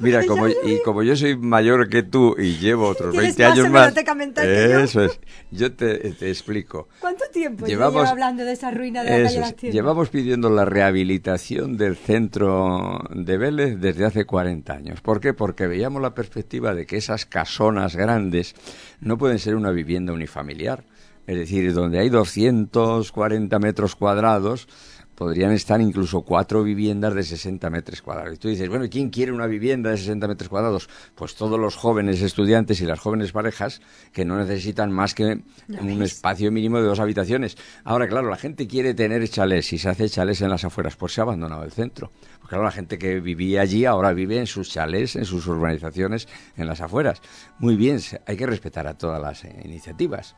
mira, 0.00 0.24
como, 0.26 0.48
y 0.48 0.80
como 0.84 1.02
yo 1.02 1.16
soy 1.16 1.36
mayor 1.36 1.88
que 1.88 2.02
tú 2.02 2.34
y 2.38 2.56
llevo 2.56 2.88
otros 2.88 3.16
20 3.16 3.44
años 3.44 3.70
más. 3.70 3.94
Mental 4.14 4.48
eso 4.48 5.04
es. 5.04 5.18
Yo 5.50 5.72
te, 5.72 6.08
explico. 6.30 6.88
¿Cuánto 7.00 7.24
tiempo 7.32 7.66
llevamos 7.66 8.08
hablando 8.08 8.44
de 8.44 8.52
esa 8.52 8.70
ruina 8.70 9.02
de 9.02 9.22
la 9.24 9.52
calle 9.52 9.72
Llevamos 9.72 10.08
pidiendo 10.08 10.50
la 10.50 10.64
rehabilitación 10.64 11.76
del 11.76 11.96
centro 11.96 13.00
de 13.10 13.38
Vélez 13.38 13.80
desde 13.80 14.04
hace 14.04 14.24
40 14.24 14.72
años. 14.72 15.00
¿Por 15.00 15.20
qué? 15.20 15.34
Porque 15.34 15.66
veíamos 15.66 16.02
la 16.02 16.14
perspectiva 16.14 16.74
de 16.74 16.86
que 16.86 16.96
esas 16.96 17.26
casonas 17.26 17.96
grandes 17.96 18.54
no 19.00 19.18
pueden 19.18 19.38
ser 19.38 19.56
una 19.56 19.70
vivienda 19.70 20.12
unifamiliar. 20.12 20.84
Es 21.26 21.36
decir, 21.38 21.72
donde 21.72 21.98
hay 21.98 22.10
240 22.10 23.58
metros 23.58 23.96
cuadrados, 23.96 24.68
podrían 25.14 25.52
estar 25.52 25.80
incluso 25.80 26.22
cuatro 26.22 26.62
viviendas 26.62 27.14
de 27.14 27.22
60 27.22 27.70
metros 27.70 28.02
cuadrados. 28.02 28.34
Y 28.34 28.38
tú 28.38 28.48
dices, 28.48 28.68
bueno, 28.68 28.86
¿quién 28.90 29.10
quiere 29.10 29.32
una 29.32 29.46
vivienda 29.46 29.90
de 29.90 29.96
60 29.96 30.28
metros 30.28 30.48
cuadrados? 30.48 30.88
Pues 31.14 31.34
todos 31.34 31.58
los 31.58 31.76
jóvenes 31.76 32.20
estudiantes 32.20 32.80
y 32.80 32.86
las 32.86 33.00
jóvenes 33.00 33.32
parejas 33.32 33.80
que 34.12 34.24
no 34.24 34.36
necesitan 34.36 34.90
más 34.92 35.14
que 35.14 35.40
un 35.68 36.02
espacio 36.02 36.50
mínimo 36.50 36.78
de 36.78 36.84
dos 36.84 37.00
habitaciones. 37.00 37.56
Ahora, 37.84 38.08
claro, 38.08 38.28
la 38.28 38.36
gente 38.36 38.66
quiere 38.66 38.94
tener 38.94 39.28
chalés 39.28 39.72
y 39.72 39.78
se 39.78 39.88
hace 39.88 40.08
chalés 40.08 40.40
en 40.42 40.50
las 40.50 40.64
afueras, 40.64 40.96
pues 40.96 41.12
se 41.12 41.20
ha 41.20 41.24
abandonado 41.24 41.64
el 41.64 41.72
centro. 41.72 42.10
Porque 42.44 42.56
claro, 42.56 42.64
la 42.64 42.72
gente 42.72 42.98
que 42.98 43.20
vivía 43.20 43.62
allí 43.62 43.86
ahora 43.86 44.12
vive 44.12 44.38
en 44.38 44.46
sus 44.46 44.68
chalés, 44.68 45.16
en 45.16 45.24
sus 45.24 45.46
urbanizaciones, 45.46 46.28
en 46.58 46.66
las 46.66 46.82
afueras. 46.82 47.22
Muy 47.58 47.74
bien, 47.74 47.98
hay 48.26 48.36
que 48.36 48.44
respetar 48.44 48.86
a 48.86 48.98
todas 48.98 49.18
las 49.18 49.46
eh, 49.46 49.62
iniciativas. 49.64 50.36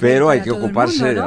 Pero, 0.00 0.28
hay 0.30 0.42
que 0.42 0.50
ocuparse 0.50 1.14
de 1.14 1.20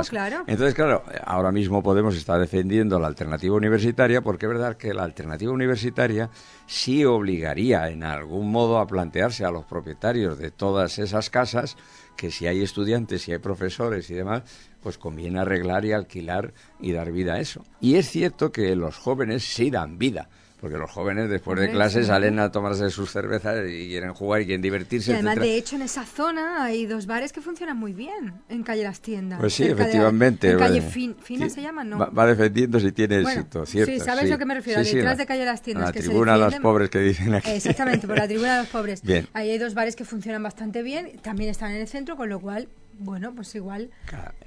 Entonces, 0.48 0.74
claro, 0.74 1.02
ahora 1.26 1.54
mismo 1.54 1.82
Podemos 1.82 2.18
estar 2.18 2.40
defendiendo 2.42 3.00
la 3.00 3.08
alternativa 3.08 3.56
universitaria 3.56 4.22
porque 4.22 4.48
es 4.48 4.52
verdad 4.52 4.76
que 4.76 4.94
la 4.94 5.04
alternativa 5.04 5.54
universitaria 5.54 6.30
sí 6.66 7.06
obligaría 7.06 7.90
en 7.90 8.04
algún 8.04 8.52
modo 8.52 8.80
a 8.80 8.88
plantearse 8.88 9.46
a 9.46 9.52
los 9.52 9.64
propietarios 9.64 10.38
de 10.38 10.52
todas 10.52 11.00
esas 11.00 11.30
casas 11.30 11.78
que 12.18 12.32
si 12.32 12.48
hay 12.48 12.62
estudiantes, 12.62 13.22
si 13.22 13.32
hay 13.32 13.38
profesores 13.38 14.10
y 14.10 14.14
demás, 14.14 14.44
pues 14.86 15.00
conviene 15.00 15.40
arreglar 15.40 15.84
y 15.84 15.94
alquilar 15.94 16.54
y 16.80 16.92
dar 16.92 17.12
vida 17.12 17.34
a 17.34 17.40
eso. 17.40 17.66
Y 17.82 17.96
es 17.96 18.08
cierto 18.08 18.52
que 18.52 18.76
los 18.76 18.96
jóvenes 18.96 19.44
sí 19.44 19.72
dan 19.72 19.98
vida 19.98 20.30
porque 20.66 20.78
los 20.78 20.90
jóvenes 20.90 21.30
después 21.30 21.60
de 21.60 21.70
clase 21.70 22.04
salen 22.04 22.40
a 22.40 22.52
tomarse 22.52 22.90
sus 22.90 23.12
cervezas 23.12 23.70
y 23.70 23.88
quieren 23.88 24.14
jugar 24.14 24.42
y 24.42 24.46
quieren 24.46 24.64
divertirse. 24.64 25.12
Y 25.12 25.14
además, 25.14 25.36
de 25.36 25.58
hecho, 25.58 25.76
en 25.76 25.84
esa 25.84 26.06
zona 26.06 26.64
hay 26.64 26.88
dos 26.88 27.06
bares 27.06 27.32
que 27.32 27.40
funcionan 27.40 27.78
muy 27.78 27.94
bien 27.94 28.34
en 28.50 28.64
calle 28.64 28.82
Las 28.82 29.00
Tiendas. 29.00 29.40
Pues 29.40 29.54
sí, 29.54 29.66
efectivamente. 29.66 30.50
en 30.50 30.58
calle 30.58 30.82
Fina 30.82 31.50
se 31.50 31.62
llama, 31.62 31.84
¿no? 31.84 32.00
Va, 32.00 32.26
defendiendo 32.26 32.80
si 32.80 32.92
tiene 32.94 33.22
éxito, 33.22 33.66
¿cierto? 33.68 33.92
Sí, 33.92 34.00
¿sabes 34.00 34.28
lo 34.28 34.40
que 34.40 34.46
me 34.46 34.56
refiero? 34.56 34.82
Detrás 34.82 35.20
de 35.20 35.26
calle 35.28 35.46
Las 35.46 35.62
Tiendas. 35.62 35.94
La 35.94 36.02
tribuna 36.02 36.34
de 36.34 36.40
los 36.40 36.56
pobres 36.56 36.90
que 36.90 37.00
dicen 37.00 37.36
aquí. 37.36 37.52
Exactamente, 37.52 38.08
por 38.08 38.18
la 38.18 38.28
tribuna 38.28 38.56
de 38.56 38.62
los 38.64 38.70
pobres. 38.70 39.02
Bien. 39.04 39.28
Ahí 39.34 39.52
hay 39.52 39.58
dos 39.60 39.76
bares 39.76 39.96
que 39.96 40.04
funcionan 40.04 40.42
bastante 40.42 40.82
bien, 40.82 41.20
también 41.22 41.52
están 41.52 41.72
en 41.72 41.82
el 41.82 41.88
centro, 41.88 42.16
con 42.16 42.30
lo 42.30 42.40
cual 42.40 42.70
bueno, 43.00 43.34
pues 43.36 43.54
igual 43.56 43.90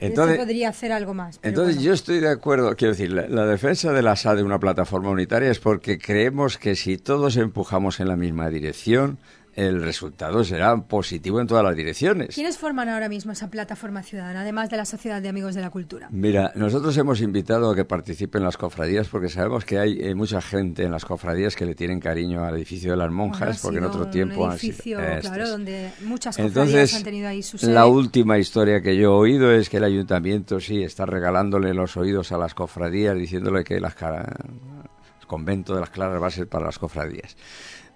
entonces, 0.00 0.38
podría 0.38 0.70
hacer 0.70 0.92
algo 0.92 1.14
más. 1.14 1.38
Entonces 1.42 1.82
yo 1.82 1.92
estoy 1.92 2.20
de 2.20 2.28
acuerdo, 2.28 2.74
quiero 2.76 2.92
decir, 2.92 3.12
la, 3.12 3.46
defensa 3.46 3.92
de 3.92 4.02
la 4.02 4.16
SA 4.16 4.34
de 4.34 4.42
una 4.42 4.58
plataforma 4.58 5.10
unitaria 5.10 5.50
es 5.50 5.58
porque 5.58 5.98
creemos 5.98 6.58
que 6.58 6.74
si 6.74 6.98
todos 6.98 7.36
empujamos 7.36 8.00
en 8.00 8.08
la 8.08 8.16
misma 8.16 8.48
dirección, 8.50 9.18
el 9.58 9.82
resultado 9.82 10.44
será 10.44 10.76
positivo 10.76 11.40
en 11.40 11.48
todas 11.48 11.64
las 11.64 11.74
direcciones. 11.74 12.32
¿Quiénes 12.32 12.56
forman 12.56 12.88
ahora 12.88 13.08
mismo 13.08 13.32
esa 13.32 13.50
plataforma 13.50 14.04
ciudadana, 14.04 14.42
además 14.42 14.70
de 14.70 14.76
la 14.76 14.84
Sociedad 14.84 15.20
de 15.20 15.28
Amigos 15.28 15.56
de 15.56 15.62
la 15.62 15.70
Cultura? 15.70 16.08
Mira, 16.12 16.52
nosotros 16.54 16.96
hemos 16.96 17.20
invitado 17.20 17.68
a 17.68 17.74
que 17.74 17.84
participen 17.84 18.44
las 18.44 18.56
cofradías 18.56 19.08
porque 19.08 19.28
sabemos 19.28 19.64
que 19.64 19.80
hay 19.80 19.98
eh, 20.00 20.14
mucha 20.14 20.40
gente 20.40 20.84
en 20.84 20.92
las 20.92 21.04
cofradías 21.04 21.56
que 21.56 21.66
le 21.66 21.74
tienen 21.74 21.98
cariño 21.98 22.44
al 22.44 22.54
edificio 22.54 22.92
de 22.92 22.98
las 22.98 23.10
monjas, 23.10 23.60
porque 23.60 23.78
en 23.78 23.84
otro 23.84 24.06
tiempo 24.06 24.44
un 24.44 24.52
edificio, 24.52 25.00
claro, 25.20 25.48
donde 25.48 25.90
muchas 26.04 26.36
cofradías 26.36 26.94
han 26.94 27.02
tenido 27.02 27.26
ahí 27.26 27.42
su 27.42 27.58
sede. 27.58 27.72
La 27.72 27.86
última 27.86 28.38
historia 28.38 28.80
que 28.80 28.96
yo 28.96 29.02
he 29.02 29.06
oído 29.06 29.50
es 29.50 29.68
que 29.68 29.78
el 29.78 29.84
ayuntamiento 29.84 30.60
sí 30.60 30.84
está 30.84 31.04
regalándole 31.04 31.74
los 31.74 31.96
oídos 31.96 32.30
a 32.30 32.38
las 32.38 32.54
cofradías, 32.54 33.16
diciéndole 33.16 33.64
que 33.64 33.80
las 33.80 33.96
el 34.00 35.26
convento 35.26 35.74
de 35.74 35.80
las 35.80 35.90
claras 35.90 36.22
va 36.22 36.28
a 36.28 36.30
ser 36.30 36.48
para 36.48 36.66
las 36.66 36.78
cofradías. 36.78 37.36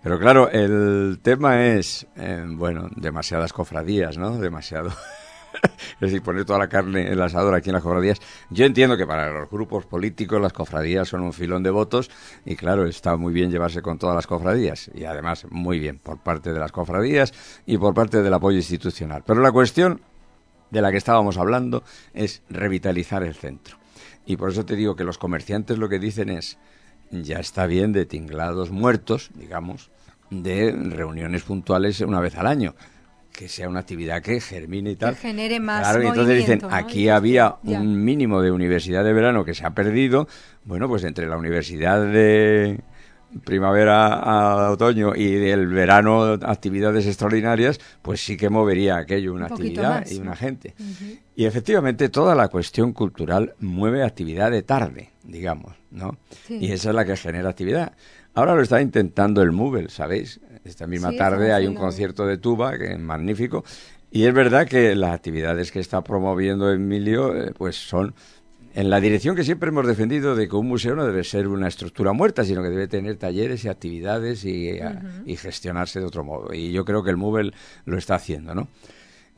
Pero 0.02 0.18
claro, 0.18 0.50
el 0.50 1.20
tema 1.22 1.64
es, 1.66 2.06
eh, 2.16 2.44
bueno, 2.48 2.88
demasiadas 2.96 3.52
cofradías, 3.52 4.18
¿no? 4.18 4.36
Demasiado. 4.38 4.90
es 5.62 6.00
decir, 6.00 6.22
poner 6.22 6.44
toda 6.44 6.58
la 6.58 6.68
carne 6.68 7.02
en 7.02 7.12
el 7.12 7.22
asador 7.22 7.54
aquí 7.54 7.70
en 7.70 7.74
las 7.74 7.82
cofradías. 7.82 8.18
Yo 8.50 8.64
entiendo 8.64 8.96
que 8.96 9.06
para 9.06 9.30
los 9.30 9.48
grupos 9.48 9.86
políticos 9.86 10.40
las 10.40 10.52
cofradías 10.52 11.08
son 11.08 11.22
un 11.22 11.32
filón 11.32 11.62
de 11.62 11.70
votos 11.70 12.10
y 12.44 12.56
claro, 12.56 12.86
está 12.86 13.16
muy 13.16 13.32
bien 13.32 13.50
llevarse 13.50 13.82
con 13.82 13.98
todas 13.98 14.16
las 14.16 14.26
cofradías 14.26 14.90
y 14.94 15.04
además 15.04 15.46
muy 15.50 15.78
bien 15.78 15.98
por 15.98 16.18
parte 16.18 16.52
de 16.52 16.58
las 16.58 16.72
cofradías 16.72 17.32
y 17.64 17.78
por 17.78 17.94
parte 17.94 18.22
del 18.22 18.34
apoyo 18.34 18.56
institucional. 18.56 19.22
Pero 19.24 19.40
la 19.40 19.52
cuestión 19.52 20.00
de 20.70 20.82
la 20.82 20.90
que 20.90 20.96
estábamos 20.96 21.36
hablando 21.38 21.84
es 22.14 22.42
revitalizar 22.48 23.22
el 23.22 23.34
centro. 23.34 23.76
Y 24.24 24.36
por 24.36 24.50
eso 24.50 24.64
te 24.64 24.76
digo 24.76 24.96
que 24.96 25.04
los 25.04 25.18
comerciantes 25.18 25.78
lo 25.78 25.88
que 25.88 25.98
dicen 25.98 26.28
es, 26.28 26.58
ya 27.12 27.38
está 27.38 27.66
bien 27.66 27.92
de 27.92 28.06
tinglados 28.06 28.70
muertos, 28.70 29.30
digamos, 29.34 29.90
de 30.30 30.72
reuniones 30.72 31.42
puntuales 31.42 32.00
una 32.00 32.20
vez 32.20 32.36
al 32.36 32.46
año 32.46 32.74
que 33.32 33.48
sea 33.48 33.68
una 33.68 33.80
actividad 33.80 34.22
que 34.22 34.40
germine 34.40 34.90
y 34.90 34.96
tal. 34.96 35.14
Que 35.14 35.20
genere 35.20 35.58
más 35.58 35.80
Claro, 35.80 36.02
y 36.02 36.06
entonces 36.06 36.36
dicen, 36.36 36.60
aquí 36.70 37.08
había 37.08 37.56
un 37.64 38.04
mínimo 38.04 38.42
de 38.42 38.50
universidad 38.50 39.04
de 39.04 39.12
verano 39.12 39.44
que 39.44 39.54
se 39.54 39.64
ha 39.64 39.70
perdido. 39.70 40.28
Bueno, 40.64 40.86
pues 40.88 41.02
entre 41.04 41.26
la 41.26 41.36
universidad 41.36 42.04
de 42.04 42.80
primavera 43.44 44.14
a 44.14 44.70
otoño 44.70 45.14
y 45.14 45.34
del 45.34 45.66
verano 45.68 46.34
actividades 46.42 47.06
extraordinarias, 47.06 47.80
pues 48.02 48.24
sí 48.24 48.36
que 48.36 48.50
movería 48.50 48.96
aquello 48.96 49.32
una 49.34 49.46
actividad 49.46 50.06
y 50.10 50.18
una 50.18 50.36
gente. 50.36 50.74
Y 51.34 51.44
efectivamente 51.44 52.08
toda 52.08 52.34
la 52.34 52.48
cuestión 52.48 52.92
cultural 52.92 53.54
mueve 53.60 54.02
actividad 54.02 54.50
de 54.50 54.62
tarde, 54.62 55.10
digamos, 55.24 55.74
¿no? 55.90 56.16
Y 56.48 56.72
esa 56.72 56.90
es 56.90 56.94
la 56.94 57.04
que 57.04 57.16
genera 57.16 57.50
actividad. 57.50 57.92
Ahora 58.34 58.54
lo 58.54 58.62
está 58.62 58.80
intentando 58.80 59.42
el 59.42 59.52
MUBEL, 59.52 59.90
¿sabéis? 59.90 60.40
Esta 60.64 60.86
misma 60.86 61.12
tarde 61.12 61.52
hay 61.52 61.66
un 61.66 61.74
concierto 61.74 62.26
de 62.26 62.38
tuba 62.38 62.78
que 62.78 62.92
es 62.92 62.98
magnífico. 62.98 63.64
Y 64.10 64.26
es 64.26 64.34
verdad 64.34 64.66
que 64.66 64.94
las 64.94 65.14
actividades 65.14 65.72
que 65.72 65.80
está 65.80 66.04
promoviendo 66.04 66.70
Emilio, 66.70 67.34
eh, 67.34 67.52
pues 67.56 67.76
son 67.76 68.14
en 68.74 68.90
la 68.90 69.00
dirección 69.00 69.36
que 69.36 69.44
siempre 69.44 69.68
hemos 69.68 69.86
defendido 69.86 70.34
de 70.34 70.48
que 70.48 70.56
un 70.56 70.68
museo 70.68 70.94
no 70.94 71.04
debe 71.04 71.24
ser 71.24 71.48
una 71.48 71.68
estructura 71.68 72.12
muerta, 72.12 72.44
sino 72.44 72.62
que 72.62 72.70
debe 72.70 72.88
tener 72.88 73.16
talleres 73.16 73.64
y 73.64 73.68
actividades 73.68 74.44
y, 74.44 74.78
y 75.26 75.36
gestionarse 75.36 76.00
de 76.00 76.06
otro 76.06 76.24
modo. 76.24 76.54
Y 76.54 76.72
yo 76.72 76.84
creo 76.84 77.02
que 77.02 77.10
el 77.10 77.16
MUBEL 77.16 77.54
lo 77.84 77.98
está 77.98 78.14
haciendo, 78.14 78.54
¿no? 78.54 78.68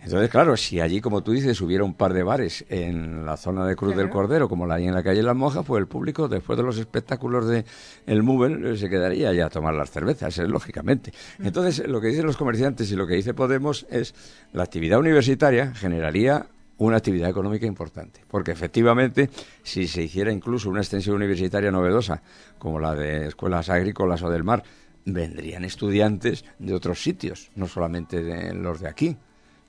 Entonces, 0.05 0.29
claro, 0.29 0.55
si 0.59 0.81
allí, 0.81 1.01
como 1.01 1.23
tú 1.23 1.33
dices, 1.33 1.59
hubiera 1.63 1.83
un 1.83 1.95
par 1.95 2.13
de 2.13 2.23
bares 2.23 2.67
en 2.69 3.25
la 3.25 3.39
zona 3.39 3.67
de 3.67 3.75
Cruz 3.75 3.97
del 3.97 4.11
Cordero, 4.11 4.51
como 4.51 4.67
la 4.67 4.75
hay 4.75 4.87
en 4.87 4.95
la 4.95 5.03
calle 5.03 5.23
Las 5.23 5.35
Monjas, 5.35 5.65
pues 5.65 5.81
el 5.81 5.87
público, 5.87 6.29
después 6.29 6.59
de 6.59 6.63
los 6.63 6.77
espectáculos 6.77 7.49
de 7.49 7.65
el 8.07 8.23
Mubel, 8.23 8.77
se 8.77 8.91
quedaría 8.91 9.33
ya 9.33 9.47
a 9.47 9.51
tomar 9.51 9.73
las 9.73 9.91
cervezas, 9.91 10.37
lógicamente. 10.39 11.13
Mm. 11.39 11.47
Entonces, 11.47 11.89
lo 11.89 12.03
que 12.03 12.09
dicen 12.09 12.27
los 12.27 12.37
comerciantes 12.37 12.93
y 12.93 12.97
lo 12.97 13.07
que 13.07 13.15
dice 13.15 13.33
Podemos 13.33 13.87
es 13.89 14.15
la 14.53 14.63
actividad 14.63 14.99
universitaria 14.99 15.73
generaría 15.75 16.49
una 16.79 16.97
actividad 16.97 17.31
económica 17.31 17.67
importante. 17.67 18.23
Porque 18.29 18.53
efectivamente, 18.53 19.31
si 19.63 19.87
se 19.87 20.03
hiciera 20.03 20.33
incluso 20.33 20.71
una 20.71 20.81
extensión 20.81 21.17
universitaria 21.17 21.71
novedosa, 21.71 22.23
como 22.59 22.81
la 22.81 22.95
de 22.95 23.29
escuelas 23.29 23.69
agrícolas 23.69 24.23
o 24.23 24.31
del 24.31 24.45
mar, 24.45 24.63
vendrían 25.05 25.65
estudiantes 25.65 26.45
de 26.59 26.75
otros 26.75 27.03
sitios, 27.03 27.51
no 27.55 27.69
solamente 27.69 28.23
de 28.23 28.55
los 28.55 28.81
de 28.81 28.89
aquí. 28.89 29.17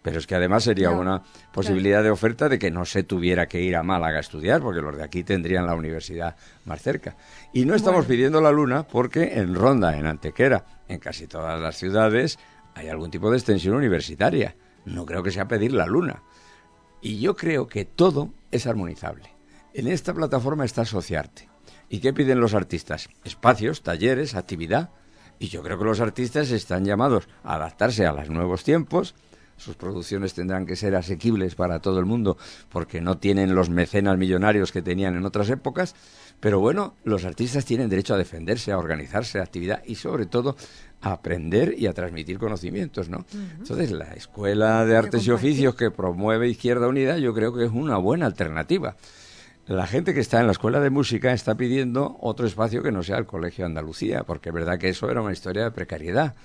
Pero 0.01 0.19
es 0.19 0.27
que 0.27 0.35
además 0.35 0.63
sería 0.63 0.91
una 0.91 1.23
posibilidad 1.51 2.03
de 2.03 2.11
oferta 2.11 2.47
de 2.47 2.59
que 2.59 2.69
no 2.69 2.85
se 2.85 3.01
tuviera 3.01 3.47
que 3.47 3.61
ir 3.61 3.75
a 3.75 3.81
Málaga 3.81 4.17
a 4.17 4.21
estudiar, 4.21 4.61
porque 4.61 4.79
los 4.79 4.95
de 4.95 5.03
aquí 5.03 5.23
tendrían 5.23 5.65
la 5.65 5.73
universidad 5.73 6.35
más 6.65 6.83
cerca. 6.83 7.17
Y 7.53 7.65
no 7.65 7.73
estamos 7.73 8.05
pidiendo 8.05 8.39
la 8.39 8.51
luna 8.51 8.83
porque 8.83 9.39
en 9.39 9.55
Ronda, 9.55 9.97
en 9.97 10.05
Antequera, 10.05 10.63
en 10.87 10.99
casi 10.99 11.25
todas 11.25 11.59
las 11.59 11.75
ciudades, 11.77 12.37
hay 12.75 12.87
algún 12.87 13.09
tipo 13.09 13.31
de 13.31 13.37
extensión 13.37 13.73
universitaria. 13.73 14.55
No 14.85 15.07
creo 15.07 15.23
que 15.23 15.31
sea 15.31 15.47
pedir 15.47 15.73
la 15.73 15.87
luna. 15.87 16.21
Y 17.05 17.19
yo 17.19 17.35
creo 17.35 17.67
que 17.67 17.85
todo 17.85 18.31
es 18.49 18.65
armonizable. 18.65 19.29
En 19.75 19.87
esta 19.87 20.11
plataforma 20.11 20.65
está 20.65 20.81
Asociarte. 20.81 21.47
¿Y 21.87 21.99
qué 21.99 22.13
piden 22.13 22.39
los 22.39 22.55
artistas? 22.55 23.09
Espacios, 23.23 23.83
talleres, 23.83 24.33
actividad. 24.33 24.89
Y 25.37 25.49
yo 25.49 25.61
creo 25.61 25.77
que 25.77 25.85
los 25.85 25.99
artistas 25.99 26.49
están 26.49 26.83
llamados 26.83 27.29
a 27.43 27.57
adaptarse 27.57 28.07
a 28.07 28.11
los 28.11 28.31
nuevos 28.31 28.63
tiempos. 28.63 29.13
Sus 29.55 29.75
producciones 29.75 30.33
tendrán 30.33 30.65
que 30.65 30.75
ser 30.75 30.95
asequibles 30.95 31.53
para 31.53 31.79
todo 31.79 31.99
el 31.99 32.07
mundo 32.07 32.39
porque 32.69 33.01
no 33.01 33.19
tienen 33.19 33.53
los 33.53 33.69
mecenas 33.69 34.17
millonarios 34.17 34.71
que 34.71 34.81
tenían 34.81 35.15
en 35.15 35.25
otras 35.25 35.51
épocas. 35.51 35.93
Pero 36.39 36.59
bueno, 36.59 36.95
los 37.03 37.23
artistas 37.23 37.65
tienen 37.65 37.87
derecho 37.87 38.15
a 38.15 38.17
defenderse, 38.17 38.71
a 38.71 38.79
organizarse, 38.79 39.37
a 39.37 39.43
actividad 39.43 39.83
y 39.85 39.93
sobre 39.93 40.25
todo 40.25 40.55
a 41.01 41.11
aprender 41.11 41.75
y 41.77 41.87
a 41.87 41.93
transmitir 41.93 42.39
conocimientos, 42.39 43.09
¿no? 43.09 43.25
Entonces, 43.57 43.91
la 43.91 44.13
Escuela 44.13 44.85
de 44.85 44.97
Artes 44.97 45.25
y 45.27 45.31
Oficios 45.31 45.75
que 45.75 45.91
promueve 45.91 46.49
Izquierda 46.49 46.87
Unida 46.87 47.17
yo 47.17 47.33
creo 47.33 47.53
que 47.53 47.65
es 47.65 47.71
una 47.71 47.97
buena 47.97 48.25
alternativa. 48.25 48.95
La 49.67 49.87
gente 49.87 50.13
que 50.13 50.19
está 50.19 50.39
en 50.39 50.45
la 50.45 50.51
escuela 50.51 50.79
de 50.79 50.91
música 50.91 51.33
está 51.33 51.55
pidiendo 51.55 52.17
otro 52.21 52.45
espacio 52.45 52.83
que 52.83 52.91
no 52.91 53.01
sea 53.01 53.17
el 53.17 53.25
Colegio 53.25 53.65
Andalucía, 53.65 54.23
porque 54.23 54.49
es 54.49 54.55
verdad 54.55 54.77
que 54.77 54.89
eso 54.89 55.09
era 55.09 55.23
una 55.23 55.33
historia 55.33 55.63
de 55.63 55.71
precariedad. 55.71 56.35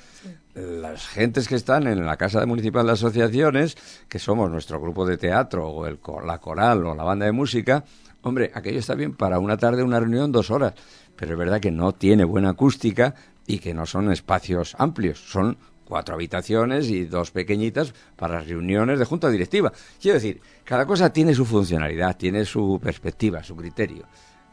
Las 0.55 1.07
gentes 1.07 1.47
que 1.47 1.57
están 1.57 1.87
en 1.87 2.07
la 2.07 2.17
Casa 2.17 2.45
Municipal 2.47 2.87
de 2.87 2.93
Asociaciones, 2.93 3.77
que 4.09 4.19
somos 4.19 4.51
nuestro 4.51 4.81
grupo 4.81 5.05
de 5.05 5.19
teatro 5.19 5.69
o 5.69 5.87
el, 5.87 5.99
la 6.25 6.39
coral 6.39 6.87
o 6.87 6.95
la 6.95 7.05
banda 7.05 7.27
de 7.27 7.33
música, 7.33 7.85
hombre, 8.23 8.53
aquello 8.55 8.79
está 8.79 8.95
bien 8.95 9.13
para 9.15 9.39
una 9.39 9.59
tarde, 9.59 9.83
una 9.83 10.01
reunión, 10.01 10.33
dos 10.33 10.51
horas, 10.51 10.73
pero 11.15 11.33
es 11.33 11.39
verdad 11.39 11.61
que 11.61 11.71
no 11.71 11.93
tiene 11.93 12.25
buena 12.25 12.51
acústica 12.51 13.15
y 13.51 13.59
que 13.59 13.75
no 13.75 13.85
son 13.85 14.13
espacios 14.13 14.77
amplios, 14.79 15.19
son 15.19 15.59
cuatro 15.85 16.15
habitaciones 16.15 16.89
y 16.89 17.05
dos 17.05 17.33
pequeñitas 17.33 17.93
para 18.15 18.41
reuniones 18.41 19.01
de 19.01 19.05
junta 19.05 19.29
directiva. 19.29 19.73
Quiero 20.01 20.15
decir, 20.15 20.41
cada 20.63 20.87
cosa 20.87 21.13
tiene 21.13 21.35
su 21.35 21.45
funcionalidad, 21.45 22.17
tiene 22.17 22.45
su 22.45 22.79
perspectiva, 22.81 23.43
su 23.43 23.57
criterio. 23.57 24.07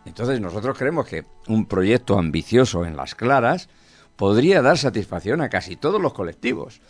Entonces 0.03 0.41
nosotros 0.41 0.75
creemos 0.75 1.05
que 1.05 1.25
un 1.47 1.67
proyecto 1.67 2.17
ambicioso 2.17 2.85
en 2.85 2.97
las 2.97 3.13
claras 3.13 3.69
podría 4.15 4.63
dar 4.63 4.79
satisfacción 4.79 5.41
a 5.41 5.49
casi 5.49 5.75
todos 5.75 6.01
los 6.01 6.13
colectivos. 6.13 6.81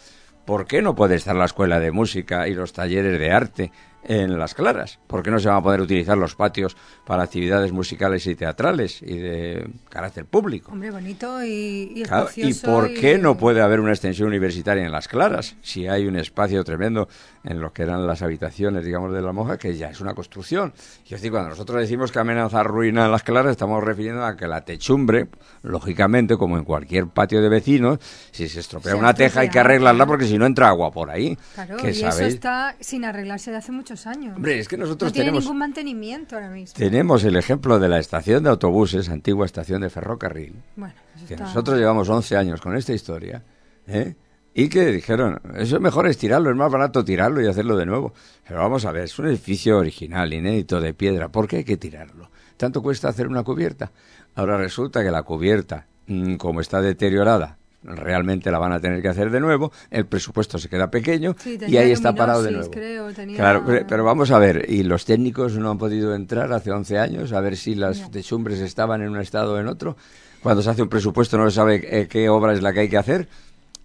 ¿Por 0.45 0.65
qué 0.65 0.81
no 0.81 0.95
puede 0.95 1.15
estar 1.15 1.35
la 1.35 1.43
escuela 1.43 1.81
de 1.81 1.91
música 1.91 2.47
y 2.47 2.53
los 2.53 2.71
talleres 2.71 3.19
de 3.19 3.31
arte 3.31 3.71
en 4.07 4.37
las 4.37 4.53
claras? 4.53 4.99
¿Por 5.07 5.21
qué 5.21 5.29
no 5.29 5.39
se 5.39 5.49
van 5.49 5.57
a 5.57 5.61
poder 5.61 5.81
utilizar 5.81 6.17
los 6.17 6.35
patios 6.35 6.75
para 7.05 7.23
actividades 7.23 7.71
musicales 7.71 8.25
y 8.27 8.35
teatrales 8.35 9.01
y 9.01 9.17
de 9.17 9.69
carácter 9.89 10.25
público? 10.25 10.71
Hombre, 10.71 10.91
bonito 10.91 11.43
y, 11.43 11.93
y 11.95 12.03
¿Y 12.35 12.53
por 12.53 12.93
qué 12.93 13.17
no 13.17 13.37
puede 13.37 13.61
haber 13.61 13.79
una 13.79 13.91
extensión 13.91 14.29
universitaria 14.29 14.85
en 14.85 14.91
las 14.91 15.07
claras? 15.07 15.55
Si 15.61 15.87
hay 15.87 16.07
un 16.07 16.15
espacio 16.15 16.63
tremendo 16.63 17.07
en 17.43 17.59
lo 17.61 17.71
que 17.71 17.83
eran 17.83 18.05
las 18.05 18.21
habitaciones, 18.21 18.85
digamos, 18.85 19.13
de 19.13 19.21
la 19.21 19.31
monja, 19.31 19.57
que 19.57 19.75
ya 19.75 19.89
es 19.89 20.01
una 20.01 20.13
construcción. 20.13 20.73
Y 21.03 21.13
es 21.13 21.21
decir, 21.21 21.31
cuando 21.31 21.49
nosotros 21.49 21.79
decimos 21.81 22.11
que 22.11 22.19
amenaza 22.19 22.63
ruina 22.63 23.05
en 23.05 23.11
las 23.11 23.23
claras, 23.23 23.51
estamos 23.51 23.83
refiriendo 23.83 24.25
a 24.25 24.35
que 24.35 24.47
la 24.47 24.61
techumbre, 24.61 25.27
lógicamente, 25.63 26.37
como 26.37 26.57
en 26.57 26.63
cualquier 26.63 27.07
patio 27.07 27.41
de 27.41 27.49
vecinos, 27.49 27.99
si 28.31 28.47
se 28.47 28.59
estropea 28.59 28.95
una 28.95 29.13
teja 29.13 29.41
hay 29.41 29.49
que 29.49 29.59
arreglarla 29.59 30.05
porque 30.05 30.25
si 30.25 30.37
no 30.37 30.45
entra 30.45 30.69
agua 30.69 30.91
por 30.91 31.09
ahí. 31.09 31.37
Claro, 31.55 31.77
y 31.83 31.87
eso 31.87 32.23
está 32.23 32.75
sin 32.79 33.05
arreglarse 33.05 33.51
de 33.51 33.57
hace 33.57 33.71
muchos 33.97 34.07
años. 34.07 34.35
Hombre, 34.35 34.59
es 34.59 34.67
que 34.67 34.77
nosotros 34.77 35.09
no 35.09 35.13
tiene 35.13 35.25
tenemos... 35.27 35.43
ningún 35.43 35.57
mantenimiento 35.57 36.35
ahora 36.35 36.49
mismo. 36.49 36.75
Tenemos 36.77 37.23
el 37.23 37.35
ejemplo 37.35 37.79
de 37.79 37.89
la 37.89 37.99
estación 37.99 38.43
de 38.43 38.49
autobuses, 38.49 39.09
antigua 39.09 39.45
estación 39.45 39.81
de 39.81 39.89
ferrocarril, 39.89 40.55
Bueno, 40.75 40.93
que 41.27 41.33
está- 41.33 41.45
nosotros 41.45 41.77
llevamos 41.77 42.07
11 42.09 42.37
años 42.37 42.61
con 42.61 42.75
esta 42.75 42.93
historia, 42.93 43.43
¿eh? 43.87 44.15
y 44.53 44.69
que 44.69 44.85
dijeron, 44.87 45.39
eso 45.55 45.75
es 45.75 45.81
mejor 45.81 46.07
es 46.07 46.17
tirarlo, 46.17 46.49
es 46.49 46.55
más 46.55 46.71
barato 46.71 47.03
tirarlo 47.05 47.41
y 47.41 47.47
hacerlo 47.47 47.75
de 47.77 47.85
nuevo. 47.85 48.13
Pero 48.47 48.59
vamos 48.59 48.85
a 48.85 48.91
ver, 48.91 49.03
es 49.03 49.17
un 49.19 49.27
edificio 49.27 49.77
original, 49.77 50.33
inédito, 50.33 50.79
de 50.81 50.93
piedra, 50.93 51.29
¿por 51.29 51.47
qué 51.47 51.57
hay 51.57 51.63
que 51.63 51.77
tirarlo? 51.77 52.29
¿Tanto 52.57 52.81
cuesta 52.81 53.07
hacer 53.09 53.27
una 53.27 53.43
cubierta? 53.43 53.91
Ahora 54.35 54.57
resulta 54.57 55.03
que 55.03 55.11
la 55.11 55.21
cubierta, 55.23 55.85
mm, 56.07 56.35
como 56.37 56.61
está 56.61 56.81
deteriorada, 56.81 57.56
realmente 57.83 58.51
la 58.51 58.59
van 58.59 58.73
a 58.73 58.79
tener 58.79 59.01
que 59.01 59.07
hacer 59.07 59.29
de 59.31 59.39
nuevo, 59.39 59.71
el 59.91 60.05
presupuesto 60.05 60.57
se 60.57 60.67
queda 60.69 60.89
pequeño 60.89 61.35
Sí, 61.39 61.57
y 61.67 61.77
ahí 61.77 61.91
está 61.91 62.13
parado 62.13 62.41
de 62.43 62.51
nuevo. 62.51 62.71
creo, 62.71 63.13
tenía- 63.13 63.37
Claro, 63.37 63.63
pero, 63.87 64.03
vamos 64.03 64.31
a 64.31 64.39
ver, 64.39 64.65
y 64.67 64.83
los 64.83 65.05
técnicos 65.05 65.57
no 65.57 65.69
han 65.71 65.77
podido 65.77 66.13
entrar 66.15 66.51
hace 66.53 66.71
11 66.71 66.97
años 66.97 67.31
a 67.33 67.39
ver 67.41 67.55
si 67.55 67.75
las 67.75 67.99
Ya. 67.99 68.09
techumbres 68.11 68.59
estaban 68.59 69.01
en 69.01 69.09
un 69.09 69.19
estado 69.19 69.53
o 69.53 69.59
en 69.59 69.67
otro. 69.67 69.95
Cuando 70.43 70.61
se 70.61 70.69
hace 70.69 70.81
un 70.81 70.89
presupuesto 70.89 71.37
no 71.37 71.49
se 71.49 71.55
sabe 71.55 71.81
eh, 72.01 72.07
qué 72.07 72.29
obra 72.29 72.53
es 72.53 72.61
la 72.61 72.73
que 72.73 72.81
hay 72.81 72.89
que 72.89 72.97
hacer. 72.97 73.27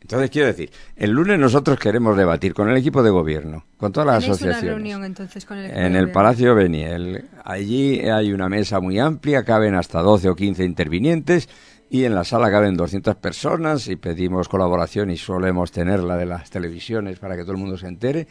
Entonces, 0.01 0.31
quiero 0.31 0.49
decir, 0.49 0.69
el 0.97 1.13
lunes 1.13 1.39
nosotros 1.39 1.79
queremos 1.79 2.17
debatir 2.17 2.55
con 2.55 2.69
el 2.69 2.77
equipo 2.77 3.05
de 3.05 3.11
gobierno, 3.11 3.65
con 3.77 3.93
todas 3.93 4.07
las 4.09 4.25
una 4.25 4.33
asociaciones. 4.35 4.75
reunión 4.75 5.05
entonces 5.05 5.45
con 5.47 5.59
el 5.59 5.71
En 5.71 5.95
el 5.95 6.11
Palacio 6.11 6.57
Beniel. 6.57 7.27
Allí 7.45 8.01
hay 8.01 8.33
una 8.33 8.49
mesa 8.49 8.81
muy 8.81 8.99
amplia, 8.99 9.45
caben 9.45 9.77
hasta 9.77 10.01
12 10.03 10.29
o 10.29 10.35
15 10.35 10.65
intervinientes 10.65 11.49
y 11.93 12.07
en 12.07 12.15
la 12.15 12.25
sala 12.25 12.51
caben 12.51 12.75
200 12.75 13.17
personas 13.17 13.87
y 13.87 13.97
pedimos 13.97 14.49
colaboración 14.49 15.11
y 15.11 15.19
solemos 15.19 15.73
tener 15.73 16.03
la 16.03 16.17
de 16.17 16.25
las 16.25 16.49
televisiones 16.49 17.19
para 17.19 17.37
que 17.37 17.43
todo 17.43 17.53
el 17.53 17.59
mundo 17.59 17.77
se 17.77 17.87
entere. 17.87 18.29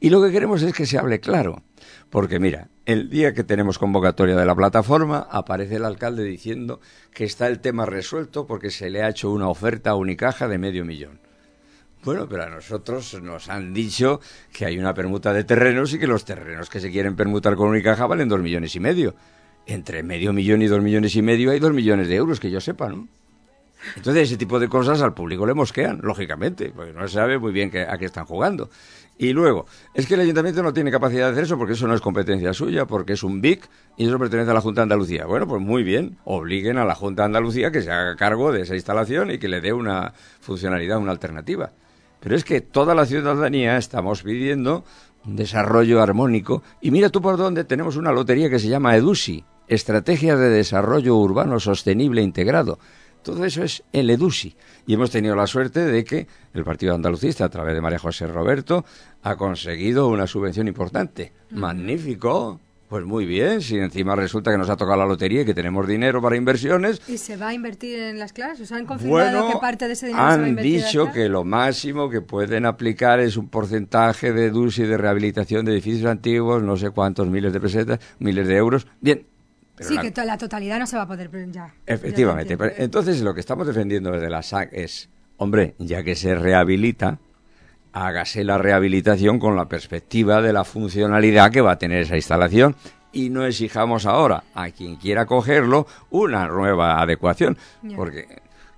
Y 0.00 0.08
lo 0.08 0.22
que 0.22 0.32
queremos 0.32 0.62
es 0.62 0.72
que 0.72 0.86
se 0.86 0.96
hable 0.96 1.20
claro. 1.20 1.62
Porque 2.08 2.38
mira, 2.38 2.68
el 2.86 3.10
día 3.10 3.34
que 3.34 3.44
tenemos 3.44 3.78
convocatoria 3.78 4.34
de 4.34 4.46
la 4.46 4.54
plataforma, 4.54 5.28
aparece 5.30 5.76
el 5.76 5.84
alcalde 5.84 6.24
diciendo 6.24 6.80
que 7.12 7.24
está 7.24 7.48
el 7.48 7.60
tema 7.60 7.84
resuelto 7.84 8.46
porque 8.46 8.70
se 8.70 8.88
le 8.88 9.02
ha 9.02 9.10
hecho 9.10 9.30
una 9.30 9.48
oferta 9.48 9.90
a 9.90 9.94
Unicaja 9.94 10.48
de 10.48 10.56
medio 10.56 10.86
millón. 10.86 11.20
Bueno, 12.04 12.26
pero 12.30 12.44
a 12.44 12.48
nosotros 12.48 13.20
nos 13.22 13.50
han 13.50 13.74
dicho 13.74 14.20
que 14.54 14.64
hay 14.64 14.78
una 14.78 14.94
permuta 14.94 15.34
de 15.34 15.44
terrenos 15.44 15.92
y 15.92 15.98
que 15.98 16.06
los 16.06 16.24
terrenos 16.24 16.70
que 16.70 16.80
se 16.80 16.90
quieren 16.90 17.14
permutar 17.14 17.56
con 17.56 17.68
Unicaja 17.68 18.06
valen 18.06 18.30
dos 18.30 18.40
millones 18.40 18.74
y 18.74 18.80
medio. 18.80 19.14
Entre 19.66 20.02
medio 20.02 20.32
millón 20.32 20.62
y 20.62 20.66
dos 20.66 20.82
millones 20.82 21.14
y 21.16 21.22
medio 21.22 21.50
hay 21.50 21.60
dos 21.60 21.72
millones 21.72 22.08
de 22.08 22.16
euros, 22.16 22.40
que 22.40 22.50
yo 22.50 22.60
sepa, 22.60 22.88
¿no? 22.88 23.08
Entonces 23.96 24.28
ese 24.28 24.36
tipo 24.36 24.60
de 24.60 24.68
cosas 24.68 25.02
al 25.02 25.12
público 25.12 25.46
le 25.46 25.54
mosquean, 25.54 26.00
lógicamente, 26.02 26.72
porque 26.74 26.92
no 26.92 27.06
se 27.08 27.14
sabe 27.14 27.38
muy 27.38 27.52
bien 27.52 27.70
a 27.88 27.98
qué 27.98 28.04
están 28.04 28.24
jugando. 28.24 28.70
Y 29.18 29.32
luego, 29.32 29.66
es 29.94 30.06
que 30.06 30.14
el 30.14 30.20
ayuntamiento 30.20 30.62
no 30.62 30.72
tiene 30.72 30.90
capacidad 30.90 31.26
de 31.26 31.32
hacer 31.32 31.44
eso 31.44 31.58
porque 31.58 31.74
eso 31.74 31.86
no 31.86 31.94
es 31.94 32.00
competencia 32.00 32.52
suya, 32.52 32.86
porque 32.86 33.12
es 33.12 33.22
un 33.22 33.40
BIC 33.40 33.68
y 33.96 34.06
eso 34.06 34.18
pertenece 34.18 34.50
a 34.50 34.54
la 34.54 34.60
Junta 34.60 34.80
de 34.80 34.84
Andalucía. 34.84 35.26
Bueno, 35.26 35.46
pues 35.46 35.60
muy 35.60 35.82
bien, 35.82 36.16
obliguen 36.24 36.78
a 36.78 36.84
la 36.84 36.94
Junta 36.94 37.22
de 37.22 37.26
Andalucía 37.26 37.70
que 37.70 37.82
se 37.82 37.90
haga 37.90 38.16
cargo 38.16 38.52
de 38.52 38.62
esa 38.62 38.74
instalación 38.74 39.30
y 39.30 39.38
que 39.38 39.48
le 39.48 39.60
dé 39.60 39.72
una 39.72 40.12
funcionalidad, 40.40 40.98
una 40.98 41.12
alternativa. 41.12 41.70
Pero 42.20 42.36
es 42.36 42.44
que 42.44 42.60
toda 42.60 42.94
la 42.94 43.04
ciudadanía 43.04 43.76
estamos 43.76 44.22
pidiendo 44.22 44.84
un 45.24 45.36
desarrollo 45.36 46.00
armónico. 46.00 46.62
Y 46.80 46.90
mira 46.90 47.10
tú 47.10 47.20
por 47.20 47.36
dónde 47.36 47.64
tenemos 47.64 47.96
una 47.96 48.12
lotería 48.12 48.48
que 48.48 48.58
se 48.58 48.68
llama 48.68 48.96
EDUSI, 48.96 49.44
Estrategia 49.74 50.36
de 50.36 50.50
Desarrollo 50.50 51.16
Urbano 51.16 51.58
Sostenible 51.58 52.20
Integrado. 52.20 52.78
Todo 53.22 53.46
eso 53.46 53.64
es 53.64 53.82
el 53.94 54.10
EDUSI. 54.10 54.54
Y 54.86 54.92
hemos 54.92 55.10
tenido 55.10 55.34
la 55.34 55.46
suerte 55.46 55.80
de 55.80 56.04
que 56.04 56.26
el 56.52 56.62
Partido 56.62 56.94
Andalucista, 56.94 57.46
a 57.46 57.48
través 57.48 57.74
de 57.74 57.80
María 57.80 57.98
José 57.98 58.26
Roberto, 58.26 58.84
ha 59.22 59.36
conseguido 59.36 60.08
una 60.08 60.26
subvención 60.26 60.68
importante. 60.68 61.32
Magnífico. 61.52 62.60
Pues 62.90 63.06
muy 63.06 63.24
bien, 63.24 63.62
si 63.62 63.78
encima 63.78 64.14
resulta 64.14 64.50
que 64.50 64.58
nos 64.58 64.68
ha 64.68 64.76
tocado 64.76 64.98
la 64.98 65.06
lotería 65.06 65.40
y 65.40 65.44
que 65.46 65.54
tenemos 65.54 65.88
dinero 65.88 66.20
para 66.20 66.36
inversiones, 66.36 67.00
¿Y 67.08 67.16
se 67.16 67.38
va 67.38 67.48
a 67.48 67.54
invertir 67.54 67.98
en 67.98 68.18
las 68.18 68.34
clases? 68.34 68.70
¿Os 68.70 68.72
han 68.72 68.84
confirmado 68.84 69.38
bueno, 69.38 69.54
que 69.54 69.58
parte 69.58 69.86
de 69.86 69.94
ese 69.94 70.08
dinero 70.08 70.22
se 70.22 70.26
va 70.26 70.30
a 70.30 70.34
han 70.34 70.48
invertir 70.48 70.84
dicho 70.84 71.10
que 71.10 71.30
lo 71.30 71.44
máximo 71.44 72.10
que 72.10 72.20
pueden 72.20 72.66
aplicar 72.66 73.20
es 73.20 73.38
un 73.38 73.48
porcentaje 73.48 74.34
de 74.34 74.50
DUSI 74.50 74.82
de 74.82 74.98
rehabilitación 74.98 75.64
de 75.64 75.72
edificios 75.72 76.04
antiguos, 76.10 76.62
no 76.62 76.76
sé 76.76 76.90
cuántos 76.90 77.26
miles 77.28 77.54
de 77.54 77.60
pesetas, 77.60 77.98
miles 78.18 78.46
de 78.46 78.56
euros. 78.56 78.86
Bien. 79.00 79.24
Pero 79.76 79.88
Sí, 79.88 79.94
la- 79.96 80.02
que 80.10 80.24
la 80.24 80.38
totalidad 80.38 80.78
no 80.78 80.86
se 80.86 80.96
va 80.96 81.02
a 81.02 81.08
poder 81.08 81.30
ya. 81.50 81.74
Efectivamente. 81.86 82.56
Ya 82.58 82.72
entonces 82.78 83.20
lo 83.22 83.34
que 83.34 83.40
estamos 83.40 83.66
defendiendo 83.66 84.10
desde 84.12 84.28
la 84.30 84.42
SAC 84.42 84.70
es, 84.72 85.08
hombre, 85.38 85.74
ya 85.78 86.02
que 86.02 86.14
se 86.14 86.34
rehabilita, 86.34 87.18
hágase 87.92 88.44
la 88.44 88.58
rehabilitación 88.58 89.38
con 89.38 89.56
la 89.56 89.66
perspectiva 89.68 90.40
de 90.40 90.52
la 90.52 90.64
funcionalidad 90.64 91.50
que 91.50 91.60
va 91.60 91.72
a 91.72 91.78
tener 91.78 92.02
esa 92.02 92.16
instalación 92.16 92.74
y 93.12 93.28
no 93.28 93.44
exijamos 93.44 94.06
ahora 94.06 94.44
a 94.54 94.70
quien 94.70 94.96
quiera 94.96 95.26
cogerlo 95.26 95.86
una 96.10 96.46
nueva 96.48 97.00
adecuación, 97.02 97.58
porque, 97.96 98.26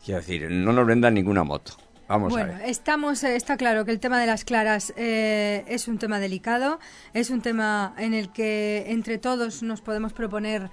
quiero 0.05 0.21
decir, 0.21 0.51
no 0.51 0.73
nos 0.73 0.87
vendan 0.87 1.15
ninguna 1.15 1.45
moto. 1.45 1.75
Vamos 2.09 2.33
bueno, 2.33 2.55
a 2.55 2.59
ver. 2.59 2.69
estamos, 2.69 3.25
eh, 3.25 3.37
está 3.37 3.57
claro 3.57 3.85
que 3.85 3.91
el 3.91 4.01
tema 4.01 4.21
de 4.21 4.27
las 4.27 4.45
claras 4.45 4.93
eh, 4.97 5.65
es 5.69 5.89
un 5.89 5.99
tema 5.99 6.21
delicado, 6.21 6.79
es 7.15 7.31
un 7.31 7.41
tema 7.41 7.95
en 7.97 8.13
el 8.13 8.31
que 8.31 8.85
entre 8.89 9.19
todos 9.19 9.63
nos 9.63 9.81
podemos 9.81 10.13
proponer 10.13 10.71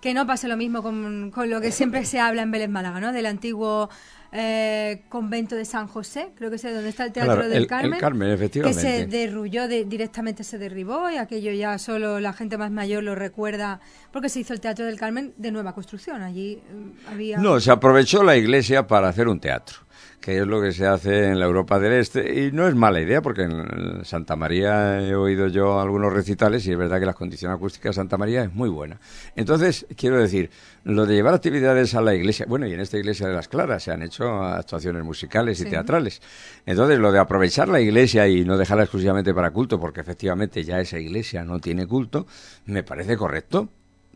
que 0.00 0.14
no 0.14 0.26
pase 0.26 0.48
lo 0.48 0.56
mismo 0.56 0.82
con, 0.82 1.30
con 1.30 1.48
lo 1.48 1.60
que 1.60 1.70
siempre 1.70 2.04
se 2.04 2.18
habla 2.18 2.42
en 2.42 2.50
Vélez 2.50 2.68
Málaga, 2.68 3.00
¿no? 3.00 3.12
Del 3.12 3.26
antiguo 3.26 3.88
eh, 4.34 5.02
convento 5.10 5.54
de 5.56 5.66
San 5.66 5.86
José, 5.86 6.32
creo 6.34 6.48
que 6.48 6.56
es 6.56 6.62
donde 6.62 6.88
está 6.88 7.04
el 7.04 7.12
Teatro 7.12 7.46
del 7.48 7.52
el, 7.52 7.66
Carmen. 7.66 7.92
El 7.92 8.00
Carmen, 8.00 8.30
efectivamente. 8.30 8.80
Que 8.80 8.88
se 8.88 9.06
derrulló, 9.06 9.68
directamente 9.68 10.42
se 10.42 10.56
derribó 10.56 11.10
y 11.10 11.16
aquello 11.16 11.52
ya 11.52 11.76
solo 11.78 12.18
la 12.18 12.32
gente 12.32 12.56
más 12.56 12.70
mayor 12.70 13.02
lo 13.02 13.14
recuerda 13.14 13.80
porque 14.10 14.30
se 14.30 14.40
hizo 14.40 14.54
el 14.54 14.60
Teatro 14.60 14.86
del 14.86 14.98
Carmen 14.98 15.34
de 15.36 15.52
nueva 15.52 15.74
construcción. 15.74 16.22
Allí 16.22 16.52
eh, 16.52 16.62
había... 17.10 17.38
No, 17.38 17.60
se 17.60 17.70
aprovechó 17.70 18.22
la 18.22 18.34
iglesia 18.34 18.86
para 18.86 19.08
hacer 19.08 19.28
un 19.28 19.38
teatro 19.38 19.82
que 20.22 20.38
es 20.38 20.46
lo 20.46 20.62
que 20.62 20.72
se 20.72 20.86
hace 20.86 21.26
en 21.26 21.40
la 21.40 21.46
Europa 21.46 21.80
del 21.80 21.94
Este. 21.94 22.44
Y 22.44 22.52
no 22.52 22.68
es 22.68 22.76
mala 22.76 23.00
idea, 23.00 23.20
porque 23.20 23.42
en 23.42 24.04
Santa 24.04 24.36
María 24.36 25.00
he 25.00 25.16
oído 25.16 25.48
yo 25.48 25.80
algunos 25.80 26.12
recitales 26.12 26.64
y 26.66 26.70
es 26.70 26.78
verdad 26.78 27.00
que 27.00 27.06
la 27.06 27.12
condición 27.12 27.50
acústica 27.50 27.88
de 27.88 27.94
Santa 27.94 28.16
María 28.16 28.44
es 28.44 28.54
muy 28.54 28.70
buena. 28.70 29.00
Entonces, 29.34 29.84
quiero 29.96 30.18
decir, 30.18 30.50
lo 30.84 31.06
de 31.06 31.16
llevar 31.16 31.34
actividades 31.34 31.96
a 31.96 32.00
la 32.00 32.14
iglesia, 32.14 32.46
bueno, 32.48 32.66
y 32.68 32.72
en 32.72 32.80
esta 32.80 32.98
iglesia 32.98 33.26
de 33.26 33.34
las 33.34 33.48
Claras 33.48 33.82
se 33.82 33.90
han 33.90 34.02
hecho 34.02 34.21
actuaciones 34.30 35.04
musicales 35.04 35.60
y 35.60 35.64
teatrales. 35.64 36.20
Entonces, 36.66 36.98
lo 36.98 37.12
de 37.12 37.18
aprovechar 37.18 37.68
la 37.68 37.80
iglesia 37.80 38.28
y 38.28 38.44
no 38.44 38.56
dejarla 38.56 38.84
exclusivamente 38.84 39.34
para 39.34 39.50
culto, 39.50 39.78
porque 39.80 40.00
efectivamente 40.00 40.64
ya 40.64 40.80
esa 40.80 40.98
iglesia 40.98 41.44
no 41.44 41.58
tiene 41.58 41.86
culto, 41.86 42.26
me 42.66 42.82
parece 42.82 43.16
correcto. 43.16 43.68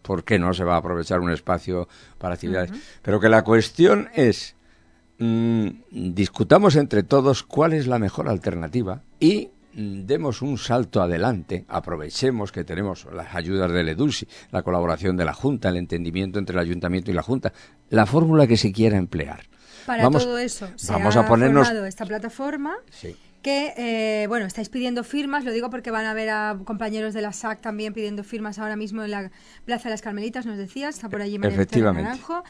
¿Por 0.02 0.22
qué 0.22 0.38
no 0.38 0.54
se 0.54 0.62
va 0.62 0.74
a 0.74 0.78
aprovechar 0.78 1.20
un 1.20 1.32
espacio 1.32 1.88
para 2.18 2.34
actividades? 2.34 2.70
Pero 3.02 3.18
que 3.18 3.28
la 3.28 3.42
cuestión 3.42 4.08
es 4.14 4.56
Mm, 5.18 5.68
discutamos 5.90 6.76
entre 6.76 7.02
todos 7.02 7.42
cuál 7.42 7.72
es 7.72 7.86
la 7.86 7.98
mejor 7.98 8.28
alternativa 8.28 9.02
y 9.18 9.48
demos 9.76 10.40
un 10.42 10.56
salto 10.56 11.02
adelante, 11.02 11.64
aprovechemos 11.68 12.50
que 12.50 12.64
tenemos 12.64 13.06
las 13.12 13.34
ayudas 13.34 13.70
del 13.70 13.90
EDUSI, 13.90 14.26
la 14.50 14.62
colaboración 14.62 15.16
de 15.16 15.24
la 15.24 15.34
Junta, 15.34 15.68
el 15.68 15.76
entendimiento 15.76 16.38
entre 16.38 16.54
el 16.54 16.60
Ayuntamiento 16.60 17.10
y 17.10 17.14
la 17.14 17.22
Junta, 17.22 17.52
la 17.90 18.06
fórmula 18.06 18.46
que 18.46 18.56
se 18.56 18.72
quiera 18.72 18.96
emplear. 18.96 19.46
Para 19.84 20.08
todo 20.10 20.38
eso 20.38 20.68
se 20.74 20.92
vamos 20.92 21.16
ha 21.16 21.20
a 21.20 21.26
ponernos 21.26 21.70
esta 21.70 22.06
plataforma 22.06 22.74
que, 23.42 23.74
eh, 23.76 24.26
bueno, 24.26 24.46
estáis 24.46 24.68
pidiendo 24.68 25.04
firmas, 25.04 25.44
lo 25.44 25.52
digo 25.52 25.70
porque 25.70 25.92
van 25.92 26.06
a 26.06 26.14
ver 26.14 26.30
a 26.30 26.58
compañeros 26.64 27.14
de 27.14 27.22
la 27.22 27.32
SAC 27.32 27.60
también 27.60 27.92
pidiendo 27.92 28.24
firmas 28.24 28.58
ahora 28.58 28.74
mismo 28.74 29.04
en 29.04 29.12
la 29.12 29.30
Plaza 29.64 29.84
de 29.84 29.90
las 29.90 30.02
Carmelitas, 30.02 30.46
nos 30.46 30.56
decías, 30.56 30.96
está 30.96 31.08
por 31.08 31.22
allí 31.22 31.38
María 31.38 31.64
Naranjo. 31.92 32.42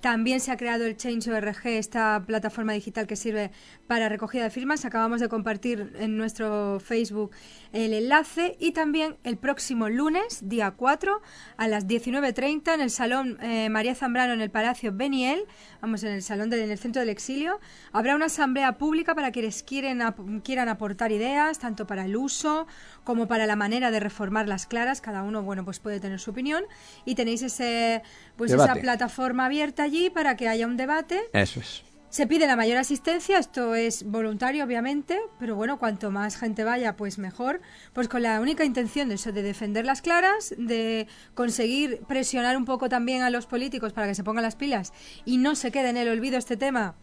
También 0.00 0.40
se 0.40 0.50
ha 0.50 0.56
creado 0.56 0.86
el 0.86 0.96
Change.org, 0.96 1.66
esta 1.66 2.22
plataforma 2.26 2.72
digital 2.72 3.06
que 3.06 3.16
sirve 3.16 3.50
para 3.86 4.08
recogida 4.08 4.44
de 4.44 4.50
firmas. 4.50 4.84
Acabamos 4.84 5.20
de 5.20 5.28
compartir 5.28 5.92
en 5.98 6.16
nuestro 6.16 6.80
Facebook 6.80 7.32
el 7.72 7.92
enlace 7.92 8.56
y 8.58 8.72
también 8.72 9.16
el 9.24 9.36
próximo 9.36 9.88
lunes, 9.90 10.48
día 10.48 10.70
4, 10.70 11.20
a 11.56 11.68
las 11.68 11.86
19.30 11.86 12.74
en 12.74 12.80
el 12.80 12.90
Salón 12.90 13.38
eh, 13.42 13.68
María 13.68 13.94
Zambrano 13.94 14.32
en 14.32 14.40
el 14.40 14.50
Palacio 14.50 14.92
Beniel, 14.92 15.44
vamos, 15.82 16.02
en 16.02 16.12
el 16.12 16.22
Salón 16.22 16.48
del 16.48 16.78
Centro 16.78 17.00
del 17.00 17.10
Exilio, 17.10 17.60
habrá 17.92 18.16
una 18.16 18.26
asamblea 18.26 18.78
pública 18.78 19.14
para 19.14 19.30
quienes 19.32 19.62
quieren, 19.62 20.02
quieran 20.42 20.68
aportar 20.68 21.12
ideas, 21.12 21.58
tanto 21.58 21.86
para 21.86 22.06
el 22.06 22.16
uso 22.16 22.66
como 23.04 23.28
para 23.28 23.46
la 23.46 23.56
manera 23.56 23.90
de 23.90 24.00
reformar 24.00 24.48
las 24.48 24.66
claras. 24.66 25.00
Cada 25.00 25.22
uno, 25.22 25.42
bueno, 25.42 25.64
pues 25.64 25.78
puede 25.78 26.00
tener 26.00 26.20
su 26.20 26.30
opinión 26.30 26.64
y 27.04 27.14
tenéis 27.14 27.42
ese, 27.42 28.02
pues 28.36 28.52
esa 28.52 28.74
plataforma 28.76 29.46
abierta 29.46 29.89
allí 29.90 30.10
para 30.10 30.36
que 30.36 30.48
haya 30.48 30.66
un 30.66 30.76
debate. 30.76 31.20
Eso 31.32 31.60
es. 31.60 31.82
Se 32.10 32.26
pide 32.26 32.48
la 32.48 32.56
mayor 32.56 32.76
asistencia, 32.76 33.38
esto 33.38 33.76
es 33.76 34.02
voluntario 34.02 34.64
obviamente, 34.64 35.20
pero 35.38 35.54
bueno, 35.54 35.78
cuanto 35.78 36.10
más 36.10 36.36
gente 36.36 36.64
vaya, 36.64 36.96
pues 36.96 37.18
mejor, 37.18 37.60
pues 37.92 38.08
con 38.08 38.22
la 38.22 38.40
única 38.40 38.64
intención 38.64 39.08
de 39.08 39.14
eso, 39.14 39.30
de 39.30 39.42
defender 39.42 39.84
las 39.84 40.02
claras, 40.02 40.52
de 40.58 41.06
conseguir 41.34 42.00
presionar 42.08 42.56
un 42.56 42.64
poco 42.64 42.88
también 42.88 43.22
a 43.22 43.30
los 43.30 43.46
políticos 43.46 43.92
para 43.92 44.08
que 44.08 44.16
se 44.16 44.24
pongan 44.24 44.42
las 44.42 44.56
pilas 44.56 44.92
y 45.24 45.38
no 45.38 45.54
se 45.54 45.70
quede 45.70 45.90
en 45.90 45.96
el 45.98 46.08
olvido 46.08 46.36
este 46.36 46.56
tema, 46.56 46.96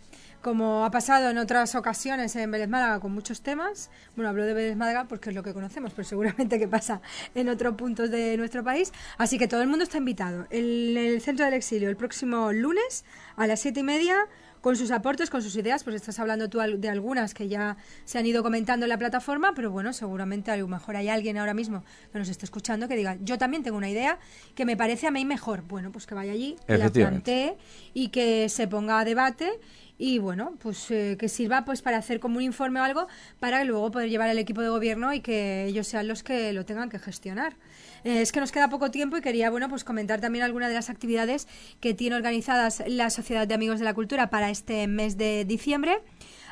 como 0.48 0.86
ha 0.86 0.92
pasado 0.92 1.30
en 1.30 1.38
otras 1.40 1.76
ocasiones 1.76 2.34
en 2.38 2.50
Vélez 2.50 2.70
Málaga 2.70 3.02
con 3.02 3.12
muchos 3.12 3.42
temas. 3.42 3.90
Bueno, 4.16 4.30
hablo 4.30 4.46
de 4.46 4.54
Vélez 4.54 4.78
Málaga 4.78 5.06
porque 5.10 5.32
es 5.32 5.36
lo 5.36 5.44
que 5.44 5.54
conocemos, 5.54 5.92
pero 5.94 6.08
seguramente 6.08 6.58
que 6.58 6.70
pasa 6.70 7.02
en 7.36 7.50
otros 7.50 7.76
puntos 7.76 8.10
de 8.12 8.38
nuestro 8.38 8.64
país. 8.64 8.94
Así 9.18 9.38
que 9.38 9.50
todo 9.50 9.62
el 9.62 9.68
mundo 9.68 9.84
está 9.84 9.98
invitado. 9.98 10.48
En 10.50 10.96
el 10.96 11.20
Centro 11.20 11.44
del 11.44 11.56
Exilio, 11.56 11.90
el 11.90 11.98
próximo 11.98 12.54
lunes 12.54 13.04
a 13.36 13.46
las 13.46 13.60
siete 13.60 13.82
y 13.82 13.84
media 13.84 14.16
con 14.62 14.76
sus 14.76 14.92
aportes, 14.92 15.30
con 15.30 15.42
sus 15.42 15.56
ideas, 15.56 15.84
pues 15.84 15.96
estás 15.96 16.20
hablando 16.20 16.50
tú 16.50 16.60
de 16.60 16.90
algunas 16.90 17.34
que 17.34 17.48
ya 17.48 17.78
se 18.06 18.18
han 18.18 18.26
ido 18.26 18.44
comentando 18.44 18.86
en 18.86 18.90
la 18.90 18.98
plataforma, 18.98 19.54
pero 19.56 19.72
bueno, 19.72 19.94
seguramente 19.94 20.52
a 20.52 20.58
lo 20.58 20.68
mejor 20.68 20.96
hay 20.96 21.10
alguien 21.10 21.38
ahora 21.38 21.54
mismo 21.54 21.84
que 22.12 22.20
nos 22.20 22.28
esté 22.30 22.46
escuchando 22.46 22.88
que 22.88 22.96
diga, 22.96 23.18
yo 23.22 23.38
también 23.38 23.64
tengo 23.64 23.78
una 23.78 23.90
idea 23.90 24.20
que 24.56 24.66
me 24.66 24.76
parece 24.76 25.08
a 25.08 25.12
mí 25.12 25.26
mejor. 25.26 25.62
Bueno, 25.62 25.92
pues 25.92 26.06
que 26.06 26.16
vaya 26.16 26.32
allí, 26.32 26.58
que 26.68 26.78
la 26.78 26.90
plantee 26.90 27.56
y 27.98 28.10
que 28.10 28.48
se 28.48 28.68
ponga 28.68 29.00
a 29.00 29.06
debate 29.06 29.60
y 29.98 30.20
bueno, 30.20 30.54
pues 30.62 30.92
eh, 30.92 31.16
que 31.18 31.28
sirva 31.30 31.66
pues 31.66 31.82
para 31.82 31.98
hacer 31.98 32.20
como 32.20 32.38
un 32.38 32.44
informe 32.44 32.80
o 32.80 32.84
algo 32.84 33.08
para 33.40 33.64
luego 33.64 33.90
poder 33.90 34.12
llevar 34.12 34.30
al 34.30 34.38
equipo 34.38 34.62
de 34.62 34.70
gobierno 34.70 35.16
y 35.16 35.22
que 35.22 35.66
ellos 35.66 35.88
sean 35.88 36.08
los 36.08 36.22
que 36.22 36.54
lo 36.54 36.64
tengan 36.64 36.92
que 36.92 37.00
gestionar. 37.00 37.56
Eh, 38.04 38.22
es 38.22 38.32
que 38.32 38.40
nos 38.40 38.52
queda 38.52 38.70
poco 38.70 38.92
tiempo 38.92 39.18
y 39.18 39.22
quería, 39.22 39.50
bueno, 39.50 39.68
pues 39.68 39.84
comentar 39.84 40.22
también 40.22 40.46
algunas 40.46 40.70
de 40.70 40.76
las 40.76 40.92
actividades 40.92 41.48
que 41.80 41.96
tiene 41.96 42.16
organizadas 42.16 42.84
la 42.86 43.10
Sociedad 43.10 43.48
de 43.48 43.56
Amigos 43.56 43.80
de 43.80 43.86
la 43.86 43.96
Cultura 43.96 44.30
para 44.30 44.52
este 44.52 44.86
mes 44.86 45.18
de 45.18 45.44
diciembre 45.46 45.98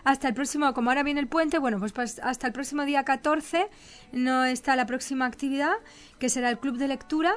hasta 0.04 0.28
el 0.28 0.34
próximo, 0.34 0.74
como 0.74 0.90
ahora 0.90 1.04
viene 1.04 1.20
el 1.20 1.28
puente, 1.28 1.60
bueno, 1.60 1.78
pues, 1.78 1.92
pues, 1.92 2.20
hasta 2.24 2.48
el 2.48 2.54
próximo 2.54 2.86
día 2.86 3.04
14 3.04 3.68
no 4.14 4.46
está 4.46 4.76
la 4.76 4.88
próxima 4.88 5.28
actividad, 5.28 5.74
que 6.18 6.30
será 6.30 6.50
el 6.50 6.58
Club 6.58 6.78
de 6.78 6.88
Lectura 6.88 7.36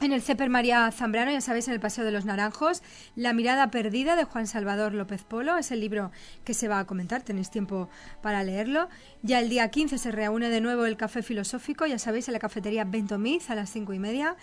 en 0.00 0.12
el 0.12 0.20
CEPER 0.20 0.50
María 0.50 0.90
Zambrano, 0.90 1.30
ya 1.30 1.40
sabéis, 1.40 1.68
en 1.68 1.74
el 1.74 1.80
Paseo 1.80 2.04
de 2.04 2.10
los 2.10 2.24
Naranjos, 2.24 2.82
La 3.14 3.32
mirada 3.32 3.70
perdida 3.70 4.14
de 4.14 4.24
Juan 4.24 4.46
Salvador 4.46 4.92
López 4.92 5.22
Polo, 5.24 5.56
es 5.56 5.70
el 5.70 5.80
libro 5.80 6.12
que 6.44 6.54
se 6.54 6.68
va 6.68 6.80
a 6.80 6.86
comentar, 6.86 7.22
tenéis 7.22 7.50
tiempo 7.50 7.88
para 8.22 8.44
leerlo. 8.44 8.88
Ya 9.22 9.40
el 9.40 9.48
día 9.48 9.70
15 9.70 9.98
se 9.98 10.10
reúne 10.10 10.50
de 10.50 10.60
nuevo 10.60 10.84
el 10.84 10.96
Café 10.96 11.22
Filosófico, 11.22 11.86
ya 11.86 11.98
sabéis, 11.98 12.28
en 12.28 12.34
la 12.34 12.40
cafetería 12.40 12.84
Bentomiz 12.84 13.48
a 13.48 13.54
las 13.54 13.70
cinco 13.70 13.94
y 13.94 13.98
media. 13.98 14.36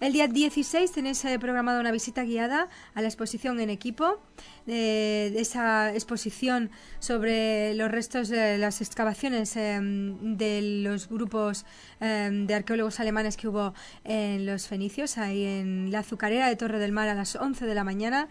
El 0.00 0.12
día 0.12 0.28
16 0.28 0.92
tenéis 0.92 1.24
eh, 1.24 1.40
programada 1.40 1.80
una 1.80 1.90
visita 1.90 2.22
guiada 2.22 2.68
a 2.94 3.02
la 3.02 3.08
exposición 3.08 3.58
en 3.58 3.68
equipo, 3.68 4.20
de 4.64 5.32
esa 5.40 5.92
exposición 5.92 6.70
sobre 7.00 7.74
los 7.74 7.90
restos 7.90 8.28
de 8.28 8.58
las 8.58 8.80
excavaciones 8.80 9.56
em, 9.56 10.36
de 10.36 10.82
los 10.84 11.08
grupos 11.08 11.66
em, 11.98 12.46
de 12.46 12.54
arqueólogos 12.54 13.00
alemanes 13.00 13.36
que 13.36 13.48
hubo 13.48 13.74
en 14.04 14.46
los 14.46 14.68
fenicios, 14.68 15.18
ahí 15.18 15.44
en 15.44 15.90
la 15.90 16.00
azucarera 16.00 16.46
de 16.46 16.54
Torre 16.54 16.78
del 16.78 16.92
Mar 16.92 17.08
a 17.08 17.14
las 17.14 17.34
11 17.34 17.66
de 17.66 17.74
la 17.74 17.82
mañana 17.82 18.28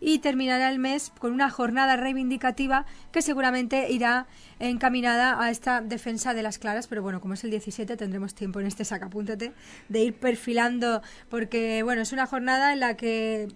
y 0.00 0.18
terminará 0.18 0.70
el 0.70 0.78
mes 0.78 1.12
con 1.18 1.32
una 1.32 1.50
jornada 1.50 1.96
reivindicativa 1.96 2.86
que 3.12 3.22
seguramente 3.22 3.90
irá 3.90 4.26
encaminada 4.58 5.42
a 5.42 5.50
esta 5.50 5.80
defensa 5.80 6.34
de 6.34 6.42
las 6.42 6.58
claras, 6.58 6.86
pero 6.86 7.02
bueno, 7.02 7.20
como 7.20 7.34
es 7.34 7.44
el 7.44 7.50
17 7.50 7.96
tendremos 7.96 8.34
tiempo 8.34 8.60
en 8.60 8.66
este 8.66 8.84
sacapúntate 8.84 9.52
de 9.88 10.02
ir 10.02 10.14
perfilando 10.14 11.02
porque 11.28 11.82
bueno, 11.82 12.02
es 12.02 12.12
una 12.12 12.26
jornada 12.26 12.72
en 12.72 12.80
la 12.80 12.96
que 12.96 13.48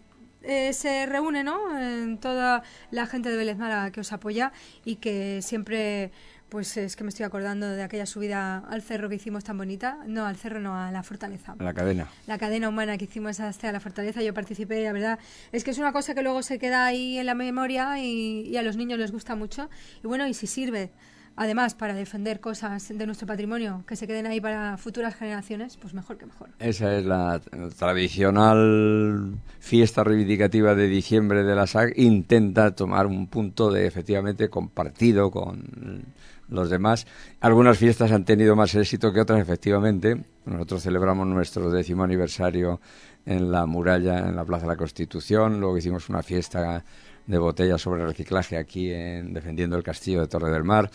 eh, 0.43 0.73
se 0.73 1.07
reúne, 1.07 1.45
¿no? 1.45 1.79
En 1.79 2.19
toda 2.19 2.63
la 2.91 3.07
gente 3.07 3.31
de 3.31 3.37
Vélez 3.37 3.57
Málaga 3.57 3.93
que 3.93 4.01
os 4.01 4.13
apoya 4.13 4.53
y 4.85 4.97
que 4.97 5.41
siempre 5.43 6.11
pues 6.53 6.77
es 6.77 6.97
que 6.97 7.03
me 7.03 7.09
estoy 7.09 7.25
acordando 7.25 7.67
de 7.67 7.83
aquella 7.83 8.05
subida 8.05 8.59
al 8.59 8.83
cerro 8.83 9.09
que 9.09 9.15
hicimos 9.15 9.43
tan 9.43 9.57
bonita. 9.57 10.01
No, 10.07 10.27
al 10.27 10.37
cerro, 10.37 10.61
no, 10.61 10.79
a 10.79 10.91
la 10.91 11.03
fortaleza. 11.03 11.55
A 11.59 11.65
la 11.65 11.73
cadena. 11.73 12.09
La 12.27 12.37
cadena 12.37 12.69
humana 12.69 12.99
que 12.99 13.07
hicimos 13.07 13.41
hasta 13.41 13.73
la 13.73 13.81
fortaleza. 13.81 14.21
Yo 14.21 14.35
participé, 14.35 14.85
la 14.85 14.93
verdad. 14.93 15.19
Es 15.51 15.65
que 15.65 15.71
es 15.71 15.79
una 15.79 15.95
cosa 15.95 16.15
que 16.15 16.21
luego 16.21 16.43
se 16.43 16.59
queda 16.59 16.85
ahí 16.85 17.17
en 17.17 17.25
la 17.25 17.35
memoria 17.35 17.99
y, 18.01 18.43
y 18.43 18.59
a 18.59 18.63
los 18.63 18.77
niños 18.77 18.99
les 18.99 19.13
gusta 19.13 19.35
mucho. 19.35 19.71
Y 20.05 20.07
bueno, 20.07 20.29
y 20.29 20.35
si 20.35 20.47
sirve 20.47 20.91
además 21.37 21.75
para 21.75 21.95
defender 21.95 22.41
cosas 22.41 22.89
de 22.89 23.07
nuestro 23.07 23.27
patrimonio 23.27 23.85
que 23.87 23.97
se 23.97 24.07
queden 24.07 24.27
ahí 24.27 24.41
para 24.41 24.77
futuras 24.77 25.15
generaciones, 25.15 25.77
pues 25.77 25.95
mejor 25.95 26.19
que 26.19 26.27
mejor. 26.27 26.51
Esa 26.59 26.97
es 26.97 27.05
la 27.05 27.41
tradicional 27.79 29.39
fiesta 29.59 30.05
reivindicativa 30.05 30.75
de 30.75 30.89
diciembre 30.89 31.45
de 31.45 31.55
la 31.55 31.67
SAC. 31.67 31.95
Intenta 31.97 32.75
tomar 32.75 33.07
un 33.07 33.27
punto 33.27 33.71
de 33.71 33.87
efectivamente 33.87 34.51
compartido 34.51 35.31
con 35.31 36.05
los 36.53 36.71
demás. 36.71 37.07
Algunas 37.41 37.79
fiestas 37.79 38.13
han 38.13 38.25
tenido 38.25 38.55
más 38.55 38.75
éxito 38.75 39.13
que 39.13 39.21
otras, 39.21 39.41
efectivamente. 39.41 40.17
Nosotros 40.45 40.83
celebramos 40.83 41.27
nuestro 41.27 41.71
décimo 41.71 42.05
aniversario 42.05 42.81
en 43.27 43.51
la 43.51 43.67
muralla, 43.67 44.29
en 44.29 44.37
la 44.37 44.45
Plaza 44.45 44.63
de 44.67 44.73
la 44.73 44.77
Constitución. 44.77 45.61
Luego 45.61 45.79
hicimos 45.79 46.09
una 46.09 46.23
fiesta 46.23 46.85
de 47.27 47.39
botellas 47.39 47.81
sobre 47.81 48.05
reciclaje 48.05 48.57
aquí 48.57 48.93
en 48.93 49.33
defendiendo 49.33 49.77
el 49.77 49.83
castillo 49.83 50.21
de 50.21 50.29
Torre 50.29 50.51
del 50.51 50.65
Mar. 50.65 50.91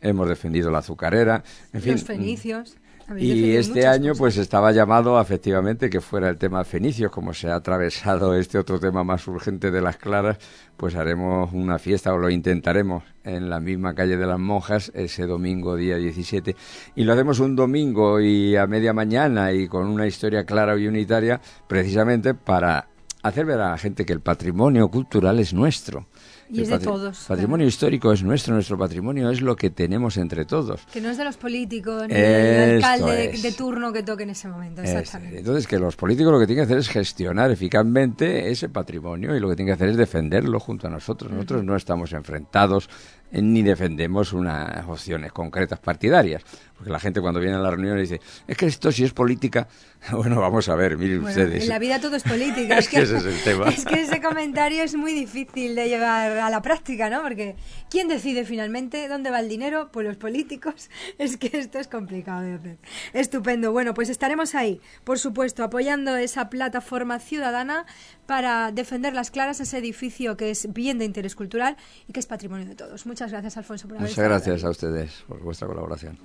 Hemos 0.00 0.28
defendido 0.28 0.70
la 0.70 0.78
azucarera. 0.78 1.42
En 1.72 1.82
fin, 1.82 1.92
los 1.92 2.04
fenicios. 2.04 2.76
Y 3.16 3.56
este 3.56 3.86
año 3.86 4.12
pues 4.16 4.36
estaba 4.36 4.72
llamado 4.72 5.20
efectivamente 5.20 5.90
que 5.90 6.00
fuera 6.00 6.28
el 6.28 6.38
tema 6.38 6.64
fenicios, 6.64 7.10
como 7.10 7.34
se 7.34 7.48
ha 7.48 7.56
atravesado 7.56 8.34
este 8.34 8.58
otro 8.58 8.78
tema 8.78 9.02
más 9.04 9.26
urgente 9.26 9.70
de 9.70 9.80
las 9.80 9.96
claras, 9.96 10.38
pues 10.76 10.94
haremos 10.94 11.52
una 11.52 11.78
fiesta 11.78 12.14
o 12.14 12.18
lo 12.18 12.30
intentaremos 12.30 13.02
en 13.24 13.50
la 13.50 13.60
misma 13.60 13.94
calle 13.94 14.16
de 14.16 14.26
las 14.26 14.38
monjas 14.38 14.92
ese 14.94 15.26
domingo 15.26 15.76
día 15.76 15.96
17 15.96 16.56
y 16.94 17.04
lo 17.04 17.12
hacemos 17.12 17.40
un 17.40 17.54
domingo 17.54 18.20
y 18.20 18.56
a 18.56 18.66
media 18.66 18.92
mañana 18.92 19.52
y 19.52 19.68
con 19.68 19.86
una 19.86 20.06
historia 20.06 20.44
clara 20.44 20.76
y 20.78 20.86
unitaria 20.86 21.40
precisamente 21.66 22.34
para 22.34 22.88
hacer 23.22 23.46
ver 23.46 23.60
a 23.60 23.70
la 23.70 23.78
gente 23.78 24.04
que 24.04 24.12
el 24.12 24.20
patrimonio 24.20 24.88
cultural 24.88 25.38
es 25.38 25.52
nuestro. 25.52 26.06
Y 26.52 26.62
es 26.62 26.68
de 26.68 26.80
todos. 26.80 27.26
patrimonio 27.28 27.66
histórico 27.66 28.12
es 28.12 28.24
nuestro, 28.24 28.54
nuestro 28.54 28.76
patrimonio 28.76 29.30
es 29.30 29.40
lo 29.40 29.54
que 29.54 29.70
tenemos 29.70 30.16
entre 30.16 30.44
todos. 30.44 30.80
Que 30.92 31.00
no 31.00 31.10
es 31.10 31.16
de 31.16 31.24
los 31.24 31.36
políticos 31.36 32.08
ni 32.08 32.14
del 32.14 32.82
alcalde 32.82 33.38
de 33.40 33.52
turno 33.52 33.92
que 33.92 34.02
toque 34.02 34.24
en 34.24 34.30
ese 34.30 34.48
momento, 34.48 34.82
exactamente. 34.82 35.38
Entonces, 35.38 35.68
que 35.68 35.78
los 35.78 35.94
políticos 35.94 36.32
lo 36.32 36.40
que 36.40 36.46
tienen 36.46 36.62
que 36.62 36.66
hacer 36.66 36.78
es 36.78 36.88
gestionar 36.88 37.52
eficazmente 37.52 38.50
ese 38.50 38.68
patrimonio 38.68 39.36
y 39.36 39.40
lo 39.40 39.48
que 39.48 39.54
tienen 39.54 39.70
que 39.70 39.74
hacer 39.74 39.90
es 39.90 39.96
defenderlo 39.96 40.58
junto 40.58 40.88
a 40.88 40.90
nosotros. 40.90 41.30
Nosotros 41.30 41.62
no 41.62 41.76
estamos 41.76 42.12
enfrentados 42.12 42.88
ni 43.32 43.62
defendemos 43.62 44.32
unas 44.32 44.86
opciones 44.86 45.32
concretas 45.32 45.78
partidarias. 45.78 46.42
Porque 46.80 46.90
la 46.90 47.00
gente 47.00 47.20
cuando 47.20 47.40
viene 47.40 47.56
a 47.56 47.58
la 47.58 47.70
reunión 47.70 47.98
dice, 47.98 48.22
es 48.46 48.56
que 48.56 48.64
esto 48.64 48.90
si 48.90 49.04
es 49.04 49.12
política, 49.12 49.68
bueno, 50.12 50.40
vamos 50.40 50.68
a 50.70 50.74
ver, 50.74 50.96
miren 50.96 51.24
ustedes. 51.24 51.64
En 51.64 51.68
la 51.68 51.78
vida 51.78 52.00
todo 52.00 52.16
es 52.16 52.22
política. 52.22 52.78
es, 52.78 52.88
que, 52.88 53.02
ese 53.02 53.18
es 53.18 53.24
el 53.26 53.42
tema. 53.42 53.68
Es 53.68 53.84
que 53.84 54.00
ese 54.00 54.22
comentario 54.22 54.82
es 54.82 54.94
muy 54.94 55.12
difícil 55.12 55.74
de 55.74 55.88
llevar 55.88 56.38
a 56.38 56.48
la 56.48 56.62
práctica, 56.62 57.10
¿no? 57.10 57.20
Porque 57.22 57.56
¿quién 57.90 58.08
decide 58.08 58.46
finalmente 58.46 59.08
dónde 59.08 59.30
va 59.30 59.40
el 59.40 59.48
dinero? 59.50 59.90
Pues 59.92 60.06
los 60.06 60.16
políticos. 60.16 60.88
Es 61.18 61.36
que 61.36 61.50
esto 61.52 61.78
es 61.78 61.86
complicado 61.86 62.40
de 62.40 62.54
hacer. 62.54 62.78
Estupendo. 63.12 63.72
Bueno, 63.72 63.92
pues 63.92 64.08
estaremos 64.08 64.54
ahí, 64.54 64.80
por 65.04 65.18
supuesto, 65.18 65.62
apoyando 65.64 66.16
esa 66.16 66.48
plataforma 66.48 67.18
ciudadana 67.18 67.84
para 68.30 68.70
defender 68.70 69.12
las 69.12 69.32
claras 69.32 69.58
ese 69.58 69.78
edificio 69.78 70.36
que 70.36 70.52
es 70.52 70.72
bien 70.72 71.00
de 71.00 71.04
interés 71.04 71.34
cultural 71.34 71.76
y 72.06 72.12
que 72.12 72.20
es 72.20 72.26
patrimonio 72.26 72.64
de 72.64 72.76
todos. 72.76 73.04
Muchas 73.04 73.32
gracias, 73.32 73.56
Alfonso, 73.56 73.88
por 73.88 73.96
haber 73.96 74.08
Muchas 74.08 74.24
gracias 74.24 74.62
a 74.62 74.70
ustedes 74.70 75.24
por 75.26 75.40
vuestra 75.42 75.66
colaboración. 75.66 76.16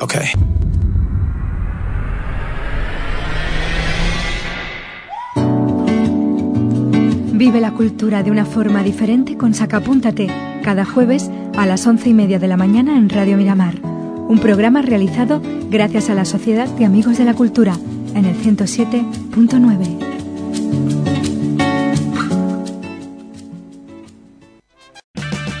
Okay. 0.00 0.28
Vive 7.34 7.60
la 7.60 7.72
cultura 7.72 8.22
de 8.22 8.30
una 8.30 8.46
forma 8.46 8.82
diferente 8.82 9.36
con 9.36 9.52
Sacapúntate, 9.52 10.28
cada 10.64 10.86
jueves 10.86 11.30
a 11.58 11.66
las 11.66 11.86
once 11.86 12.08
y 12.08 12.14
media 12.14 12.38
de 12.38 12.48
la 12.48 12.56
mañana 12.56 12.96
en 12.96 13.10
Radio 13.10 13.36
Miramar. 13.36 13.74
Un 13.84 14.38
programa 14.40 14.80
realizado 14.80 15.42
gracias 15.68 16.08
a 16.08 16.14
la 16.14 16.24
Sociedad 16.24 16.68
de 16.68 16.86
Amigos 16.86 17.18
de 17.18 17.26
la 17.26 17.34
Cultura 17.34 17.74
en 18.14 18.24
el 18.24 18.34
107.9. 18.34 20.17